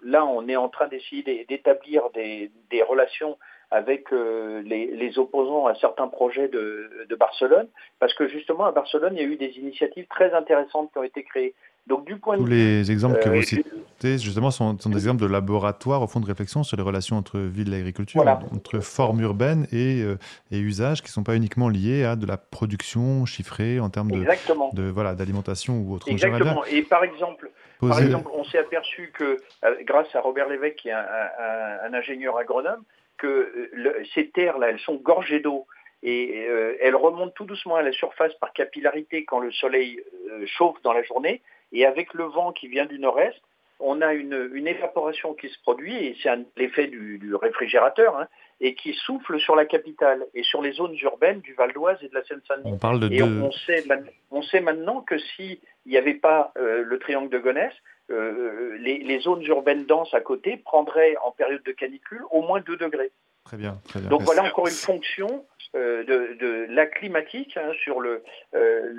[0.03, 2.51] là on est en train d'essayer d'établir des,
[2.89, 3.39] relations
[3.71, 7.69] avec euh, les, opposants à certains projets de, Barcelone,
[8.01, 11.05] parce que justement à Barcelone, il y a eu des initiatives très intéressantes qui ont
[11.05, 11.55] été créées.
[11.87, 13.71] Donc, du point Tous les exemples que vous citez,
[14.03, 17.73] justement, sont, des exemples de laboratoires, au fond, de réflexion sur les relations entre ville
[17.73, 20.03] et agriculture, entre forme urbaine et,
[20.51, 24.11] et usages qui ne sont pas uniquement liés à de la production chiffrée en termes
[24.11, 24.25] de,
[24.73, 26.09] de voilà d'alimentation ou autre.
[26.09, 26.65] Exactement.
[26.67, 29.43] Et par exemple, par exemple on s'est aperçu que,
[29.83, 32.83] grâce à Robert Lévesque, qui est un, ingénieur agronome,
[33.17, 33.71] que
[34.15, 35.67] ces terres-là, elles sont gorgées d'eau
[36.03, 36.47] et
[36.81, 40.01] elle remonte tout doucement à la surface par capillarité quand le soleil
[40.47, 41.43] chauffe dans la journée.
[41.73, 43.41] Et avec le vent qui vient du nord-est,
[43.85, 48.27] on a une, évaporation qui se produit, et c'est l'effet du, réfrigérateur, hein,
[48.61, 52.09] et qui souffle sur la capitale et sur les zones urbaines du Val d'Oise et
[52.09, 52.73] de la Seine-Saint-Denis.
[52.73, 53.85] On parle de et on, sait,
[54.31, 57.75] on, sait, maintenant que s'il n'y avait pas euh, le triangle de Gonesse,
[58.11, 62.77] euh, les, zones urbaines denses à côté prendraient en période de canicule au moins 2
[62.77, 63.13] degrés.
[63.45, 64.09] Très bien, très bien.
[64.09, 65.45] Donc voilà encore une fonction
[65.77, 68.23] euh, de, la climatique hein, sur le,
[68.55, 68.93] euh,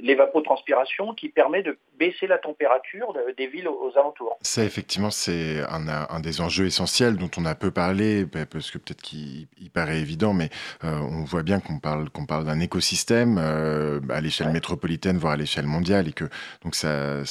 [0.00, 4.38] l'évapotranspiration qui permet de baisser la température des villes aux, alentours.
[4.40, 8.78] Ça, effectivement, c'est un, des enjeux essentiels dont on a peu parlé, bah, parce que
[8.78, 10.48] peut-être qu'il paraît évident, mais
[10.84, 15.36] euh, on voit bien qu'on parle, qu'on parle d'un écosystème à l'échelle métropolitaine, voire à
[15.36, 16.24] l'échelle mondiale, et que
[16.64, 17.22] donc ça,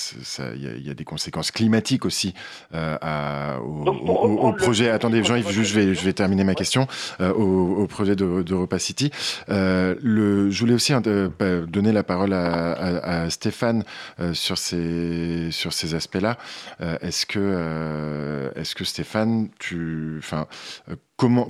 [0.56, 2.36] il y, a des conséquences climatiques aussi
[2.72, 4.90] au, projet.
[4.90, 6.88] Attendez, Jean-Yves, je vais, je vais terminer ma question.
[7.20, 9.12] au projet d'Europa City.
[9.50, 13.84] Euh, je voulais aussi euh, bah, donner la parole à, Stéphane
[14.20, 16.38] euh, sur ces, aspects-là.
[17.02, 20.48] est-ce que, est-ce que Stéphane, tu, enfin,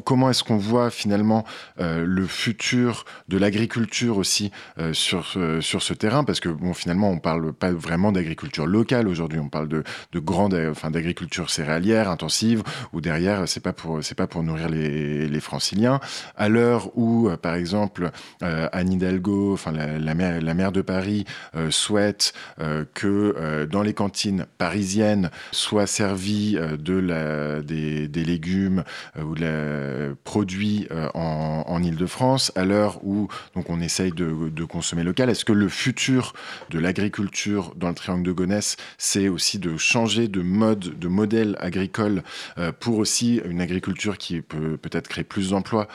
[0.03, 1.45] comment, est-ce qu'on voit finalement
[1.79, 6.23] euh, le futur de l'agriculture aussi euh, sur, sur ce terrain?
[6.23, 10.19] Parce que bon, finalement, on parle pas vraiment d'agriculture locale aujourd'hui, on parle de, de
[10.19, 15.39] grande, enfin, d'agriculture céréalière intensive, où derrière, c'est pas pour, pas pour nourrir les, les
[15.39, 15.99] franciliens.
[16.35, 18.11] À l'heure où, euh, par exemple,
[18.41, 21.25] Anne Hidalgo, enfin, la, la maire de Paris,
[21.69, 22.33] souhaite
[22.93, 28.83] que dans les cantines parisiennes soit servi de la, des, des légumes
[29.23, 34.63] ou de la euh, produits euh, en, Ile-de-France, à l'heure où donc, on essaye de,
[34.65, 35.29] consommer local.
[35.29, 36.33] Est-ce que le futur
[36.69, 41.57] de l'agriculture dans le triangle de Gonesse, c'est aussi de changer de mode, de modèle
[41.59, 42.23] agricole
[42.57, 45.87] euh, pour aussi une agriculture qui peut peut-être créer plus d'emplois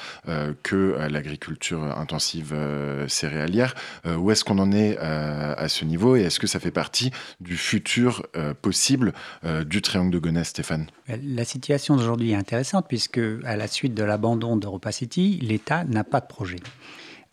[0.62, 2.54] que l'agriculture intensive
[3.06, 3.74] céréalière?
[4.04, 7.10] Où est-ce qu'on en est à ce niveau et est-ce que ça fait partie
[7.40, 8.26] du futur
[8.62, 9.12] possible
[9.64, 10.86] du triangle de Gonesse, Stéphane?
[11.08, 16.04] La situation d'aujourd'hui est intéressante puisque à la suite de l'abandon d'Europa City, l'État n'a
[16.04, 16.58] pas de projet.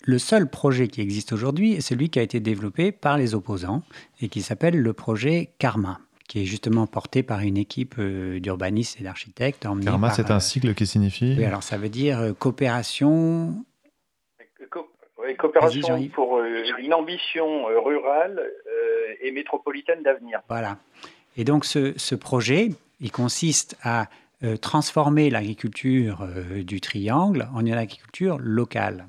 [0.05, 3.83] Le seul projet qui existe aujourd'hui est celui qui a été développé par les opposants
[4.21, 8.99] et qui s'appelle le projet Karma qui est justement porté par une équipe euh, d'urbanistes
[8.99, 9.67] et d'architectes.
[9.83, 13.63] Karma, c'est un cycle euh, qui signifie Oui, alors ça veut dire euh, coopération.
[15.37, 16.39] coopération pour
[16.79, 18.41] une ambition rurale
[19.21, 20.41] et métropolitaine d'avenir.
[20.47, 20.77] Voilà.
[21.37, 24.07] Et donc ce, ce projet, il consiste à
[24.43, 29.07] euh, transformer l'agriculture euh, du triangle en une agriculture locale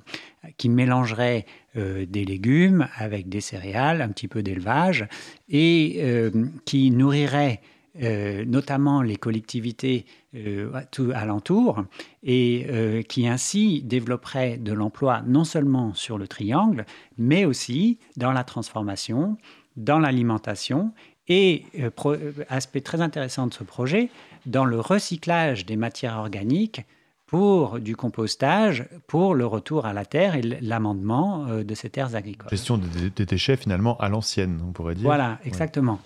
[0.58, 1.44] qui mélangerait
[1.76, 5.08] euh, des légumes avec des céréales, un petit peu d'élevage,
[5.48, 6.32] et
[6.64, 7.60] qui nourrirait
[8.46, 10.04] notamment les collectivités
[10.90, 11.84] tout alentour,
[12.24, 16.86] et qui ainsi développerait de l'emploi non seulement sur le triangle,
[17.18, 19.36] mais aussi dans la transformation,
[19.76, 20.92] dans l'alimentation,
[21.28, 21.64] et
[22.48, 24.10] aspect très intéressant de ce projet,
[24.46, 26.84] dans le recyclage des matières organiques
[27.26, 32.14] pour du compostage, pour le retour à la terre et l'amendement euh, de ces terres
[32.14, 32.50] agricoles.
[32.50, 35.04] Gestion des, déchets finalement à l'ancienne, on pourrait dire.
[35.04, 35.98] Voilà, exactement.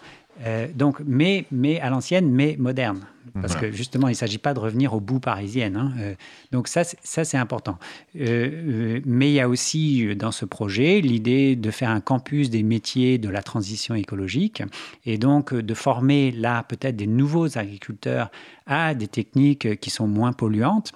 [0.45, 3.01] Euh, donc, mais, mais à l'ancienne, mais moderne.
[3.41, 5.77] Parce que justement, il ne s'agit pas de revenir au bout parisienne.
[5.77, 5.93] Hein.
[5.99, 6.15] Euh,
[6.51, 7.79] donc ça, ça c'est important.
[8.17, 12.65] Euh, mais il y a aussi dans ce projet l'idée de faire un campus des
[12.65, 14.65] métiers de la transition écologique
[15.05, 18.33] et donc de former là peut-être des nouveaux agriculteurs
[18.67, 20.93] à des techniques qui sont moins polluantes.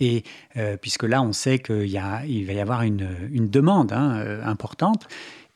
[0.00, 0.22] Et
[0.80, 1.86] puisque là, on sait qu'il
[2.28, 5.06] il va y avoir une, une demande hein, importante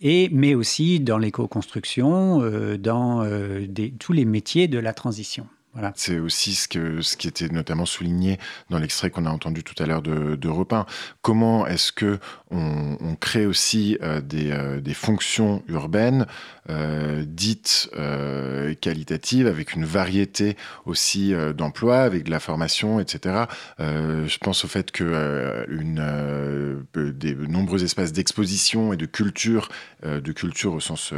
[0.02, 3.66] et, mais aussi dans l'éco-construction, euh, dans euh,
[3.98, 5.46] tous les métiers de la transition.
[5.94, 6.68] C'est aussi ce,
[7.16, 10.84] qui était notamment souligné dans l'extrait qu'on a entendu tout à l'heure de, Repin.
[11.22, 12.18] Comment est-ce que
[12.50, 16.26] on, crée aussi euh, des, des, fonctions urbaines
[16.70, 20.56] euh, dites euh, qualitatives, avec une variété
[20.86, 23.46] aussi euh, d'emplois, avec de la formation, etc.
[23.80, 25.66] je pense au fait que
[26.94, 29.68] des nombreux espaces d'exposition et de culture,
[30.04, 31.12] de culture au sens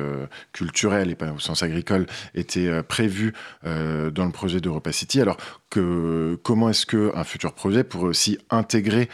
[0.52, 3.34] culturel et pas au sens agricole, étaient prévus
[3.64, 5.20] dans le projet d'Europa City.
[5.20, 5.36] Alors
[5.70, 9.09] que, comment est-ce qu'un futur projet pourrait aussi intégrer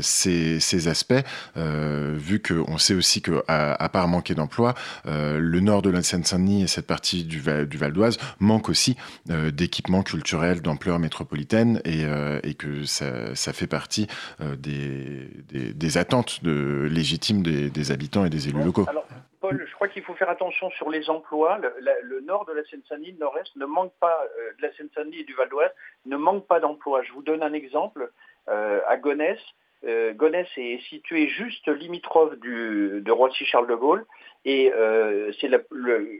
[0.00, 1.14] ces, ces, aspects,
[1.54, 6.66] vu qu'on sait aussi qu'à à part manquer d'emplois, le nord de la Seine-Saint-Denis et
[6.66, 8.96] cette partie du, Val, d'Oise manquent aussi
[9.30, 14.06] euh, d'équipements culturels d'ampleur métropolitaine et, euh, que ça, fait partie
[14.40, 18.86] euh, des, attentes légitimes des, habitants et des élus locaux.
[18.88, 19.06] Alors,
[19.52, 21.58] Je crois qu'il faut faire attention sur les emplois.
[21.58, 24.24] Le, nord de la Seine-Saint-Denis, le nord-est, ne manque pas,
[24.58, 25.70] de la et du Val d'Oise,
[26.06, 27.02] ne manque pas d'emplois.
[27.02, 28.10] Je vous donne un exemple.
[28.48, 29.42] à Gonesse,
[29.84, 34.06] euh, Gonesse est situé juste limitrophe de Roissy-Charles de Gaulle
[34.46, 35.50] et euh, c'est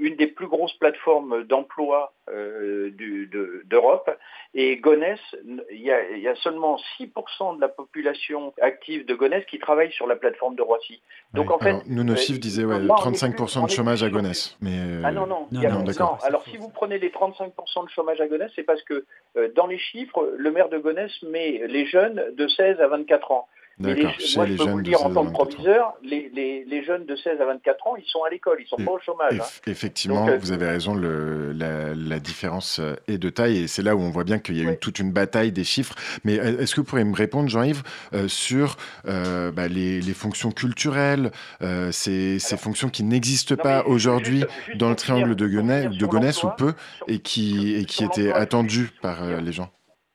[0.00, 2.90] une des plus grosses plateformes d'emploi euh,
[3.64, 4.10] d'Europe.
[4.52, 5.20] et Gonesse,
[5.70, 10.16] il y, a, seulement 6% de la population active de Gonesse qui travaille sur la
[10.16, 11.00] plateforme de Roissy.
[11.34, 14.56] Donc en fait, nous nos chiffres disaient ouais, 35% de chômage à Gonesse.
[14.60, 18.26] Mais ah non non, non, non Alors si vous prenez les 35% de chômage à
[18.26, 19.06] Gonesse, c'est parce que
[19.54, 23.46] dans les chiffres, le maire de Gonesse met les jeunes de 16 à 24 ans.
[23.78, 26.82] Mais les, moi, je peux vous le dire en tant que proviseur, les, les, les,
[26.82, 29.38] jeunes de 16 à 24 ans, ils sont à l'école, ils sont pas au chômage.
[29.38, 29.44] Hein.
[29.66, 33.82] Effectivement, euh, vous avez raison, le, la, la, différence euh, est de taille et c'est
[33.82, 35.94] là où on voit bien qu'il y a eu toute une bataille des chiffres.
[36.24, 37.82] Mais euh, est-ce que vous pourriez me répondre, Jean-Yves,
[38.28, 44.44] sur euh, bah, les, les, fonctions culturelles, euh, ces, ces fonctions qui n'existent pas aujourd'hui
[44.76, 46.72] dans le triangle de Gonesse, de Gonesse ou peu,
[47.08, 49.70] et qui, et qui étaient attendues par les gens?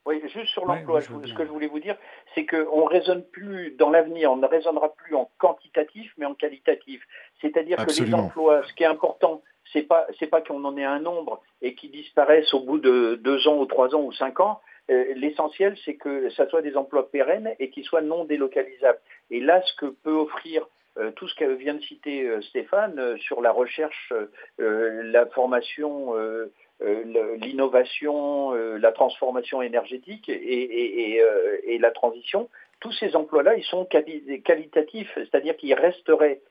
[0.05, 1.95] Oui, juste sur l'emploi, ce que je voulais vous dire,
[2.33, 6.33] c'est qu'on ne raisonne plus dans l'avenir, on ne raisonnera plus en quantitatif, mais en
[6.33, 7.01] qualitatif.
[7.41, 9.41] C'est-à-dire que les emplois, ce qui est important,
[9.73, 13.19] c'est pas c'est pas qu'on en ait un nombre et qu'ils disparaissent au bout de
[13.21, 14.59] deux ans ou trois ans ou cinq ans.
[14.89, 18.99] Euh, l'essentiel, c'est que ça soit des emplois pérennes et qui soient non délocalisables.
[19.29, 20.65] Et là, ce que peut offrir
[20.97, 24.11] euh, tout ce que vient de citer euh, Stéphane sur la recherche,
[24.57, 26.51] la formation euh,
[26.83, 33.85] l'innovation, euh, la transformation énergétique et, euh, et, la transition, tous ces emplois-là, ils sont
[33.85, 36.41] qualitatifs, c'est-à-dire qu'ils resteraient,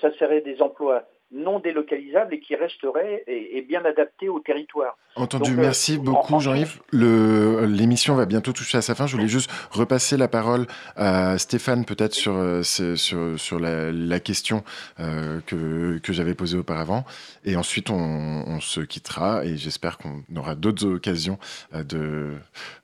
[0.00, 4.96] ça serait des emplois non délocalisables et qui resterait et, bien adapté au territoire.
[5.14, 6.80] Entendu, euh, merci beaucoup Jean-Yves.
[6.92, 9.06] L'émission va bientôt toucher à sa fin.
[9.06, 10.66] Je voulais juste repasser la parole
[10.96, 14.64] à Stéphane peut-être sur, euh, sur, sur la, question
[14.98, 17.04] euh, que, que j'avais posée auparavant.
[17.44, 21.38] Et ensuite, on, se quittera et j'espère qu'on aura d'autres occasions
[21.72, 22.34] de,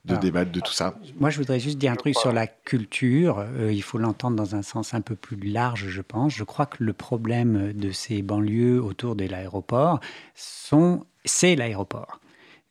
[0.05, 0.95] de débattre de tout ça.
[1.19, 3.45] Moi, je voudrais juste dire un truc sur la culture.
[3.69, 6.33] il faut l'entendre dans un sens un peu plus large, je pense.
[6.33, 9.99] Je crois que le problème de ces banques lieu autour de l'aéroport,
[10.33, 12.19] c'est l'aéroport.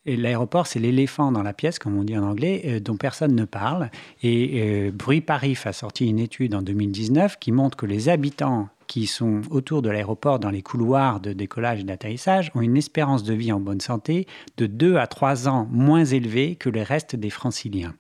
[0.07, 3.45] L'aéroport, c'est l'éléphant dans la pièce, comme on dit en anglais, euh, dont personne ne
[3.45, 3.91] parle.
[4.23, 8.69] Et euh, Bruit Paris a sorti une étude en 2019 qui montre que les habitants
[8.87, 13.25] qui sont autour de l'aéroport dans les couloirs de décollage et d'atterrissage ont une espérance
[13.25, 17.17] de vie en bonne santé de 2 à 3 ans moins élevée que le reste
[17.17, 17.95] des franciliens.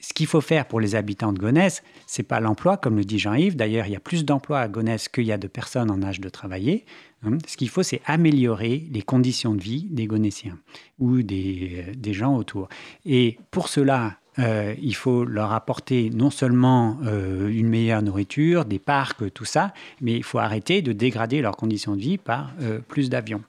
[0.00, 3.18] Ce qu'il faut faire pour les habitants de Gonesse, c'est pas l'emploi, comme le dit
[3.18, 3.56] Jean-Yves.
[3.56, 6.20] D'ailleurs, il y a plus d'emplois à Gonesse qu'il y a de personnes en âge
[6.20, 6.84] de travailler.
[7.24, 7.38] Hein.
[7.46, 10.58] Ce qu'il faut, c'est améliorer les conditions de vie des Gonessiens
[10.98, 12.68] ou des, des gens autour.
[13.04, 18.78] Et pour cela, euh, il faut leur apporter non seulement euh, une meilleure nourriture, des
[18.78, 22.80] parcs, tout ça, mais il faut arrêter de dégrader leurs conditions de vie par euh,
[22.86, 23.42] plus d'avions.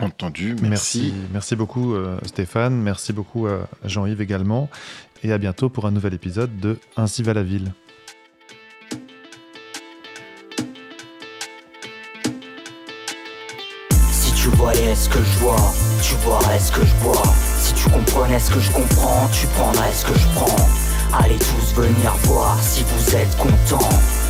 [0.00, 1.12] Entendu, merci.
[1.34, 4.70] Merci, beaucoup Stéphane, merci beaucoup à Jean-Yves également
[5.22, 7.72] et à bientôt pour un nouvel épisode de Ainsi va la ville.
[14.10, 17.22] Si tu voyais ce que je vois, tu vois ce que je vois?
[17.58, 20.68] Si tu comprenais ce que je comprends, tu prendrais ce que je prends?
[21.18, 24.21] Allez tous venir voir si vous êtes contents.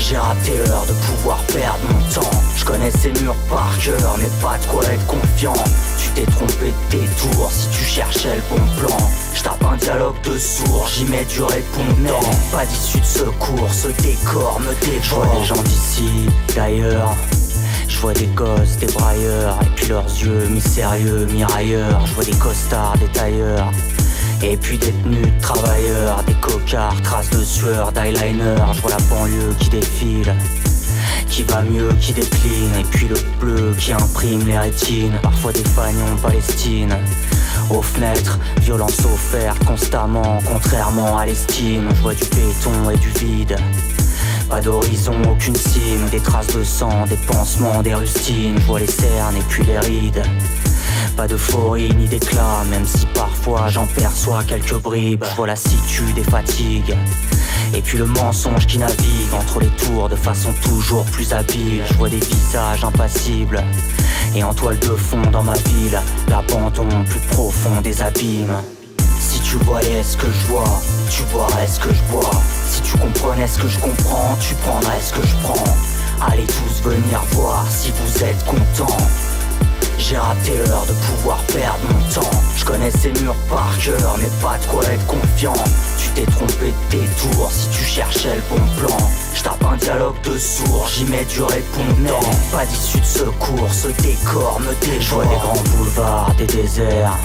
[0.00, 2.30] J'ai raté l'heure de pouvoir perdre mon temps.
[2.56, 5.52] Je connais ces murs par cœur, mais pas de quoi être confiant.
[5.98, 8.96] Tu t'es trompé de tes tours si tu cherchais le bon plan.
[9.34, 12.20] Je tape un dialogue de sourds, j'y mets du répondant.
[12.50, 15.26] Pas d'issue de secours, ce décor me dévore.
[15.34, 16.26] Je des gens d'ici,
[16.56, 17.14] d'ailleurs.
[17.86, 22.06] Je vois des gosses, des brailleurs, et puis leurs yeux mi-sérieux, mi-railleurs.
[22.06, 23.70] Je vois des costards, des tailleurs.
[24.42, 24.86] Et puis de
[25.42, 28.56] travailleurs, des cocards, traces de sueur, d'eyeliner.
[28.72, 30.34] Je vois la banlieue qui défile,
[31.28, 32.74] qui va mieux, qui décline.
[32.80, 36.96] Et puis le bleu qui imprime les rétines, parfois des fagnons Palestine.
[37.68, 41.88] Aux fenêtres, violence offerte constamment, contrairement à l'estime.
[41.96, 43.56] Je vois du béton et du vide.
[44.48, 48.58] Pas d'horizon, aucune cime, des traces de sang, des pansements, des rustines.
[48.58, 50.22] Je vois les cernes et puis les rides.
[51.16, 55.24] Pas d'euphorie ni d'éclat, même si parfois j'en perçois quelques bribes.
[55.30, 56.96] Je vois lassitude et fatigue.
[57.74, 61.82] Et puis le mensonge qui navigue entre les tours de façon toujours plus habile.
[61.88, 63.62] Je vois des visages impassibles.
[64.34, 68.56] Et en toile de fond dans ma ville, l'abandon plus profond des abîmes.
[69.18, 70.80] Si tu voyais ce que je vois,
[71.10, 72.30] tu voirais ce que je vois?
[72.66, 75.76] Si tu comprenais ce que je comprends, tu prendrais ce que je prends?
[76.26, 78.96] Allez tous venir voir si vous êtes contents.
[80.00, 82.30] J'ai raté l'heure de pouvoir perdre mon temps.
[82.56, 85.52] Je connais ces murs par cœur, mais pas de quoi être confiant.
[85.98, 88.96] Tu t'es trompé de tes tours si tu cherchais le bon plan.
[89.34, 92.20] Je un dialogue de sourds, j'y mets du répondant.
[92.50, 95.20] Pas d'issue de secours, ce décor me déjoue.
[95.20, 97.16] des grands boulevards, des déserts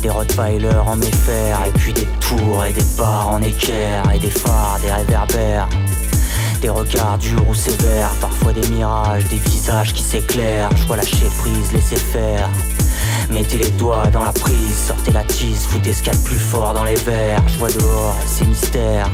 [0.00, 4.30] Des Rottweilers en méfère, et puis des tours et des bars en équerre, et des
[4.30, 5.68] phares, des réverbères.
[6.64, 10.74] Des regards durs ou sévères, parfois des mirages, des visages qui s'éclairent.
[10.74, 12.48] Je vois lâcher prise, laisser faire.
[13.28, 16.84] Mettez les doigts dans la prise, sortez la tisse, foutez ce qu'il plus fort dans
[16.84, 17.46] les verres.
[17.48, 19.10] Je vois dehors, ces mystères.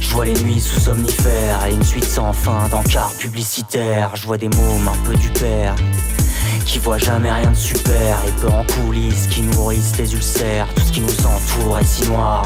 [0.00, 4.14] Je vois les nuits sous somnifères et une suite sans fin d'encarts publicitaires.
[4.14, 5.74] Je vois des mômes un peu du père
[6.66, 10.68] qui voient jamais rien de super et peur en coulisses qui nourrissent les ulcères.
[10.76, 12.44] Tout ce qui nous entoure est si noir.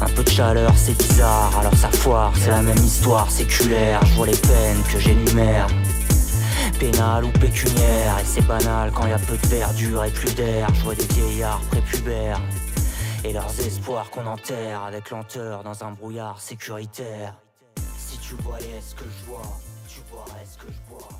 [0.00, 4.00] Un peu de chaleur, c'est bizarre, alors ça foire, c'est la même histoire séculaire.
[4.06, 5.66] Je vois les peines que j'énumère.
[6.78, 10.68] Pénal ou pécuniaire, et c'est banal quand y a peu de verdure et plus d'air.
[10.74, 12.40] Je vois des vieillards prépubères
[13.24, 17.34] et leurs espoirs qu'on enterre avec lenteur dans un brouillard sécuritaire.
[17.96, 19.42] Si tu voyais ce que je vois,
[19.88, 21.17] tu vois ce que je vois?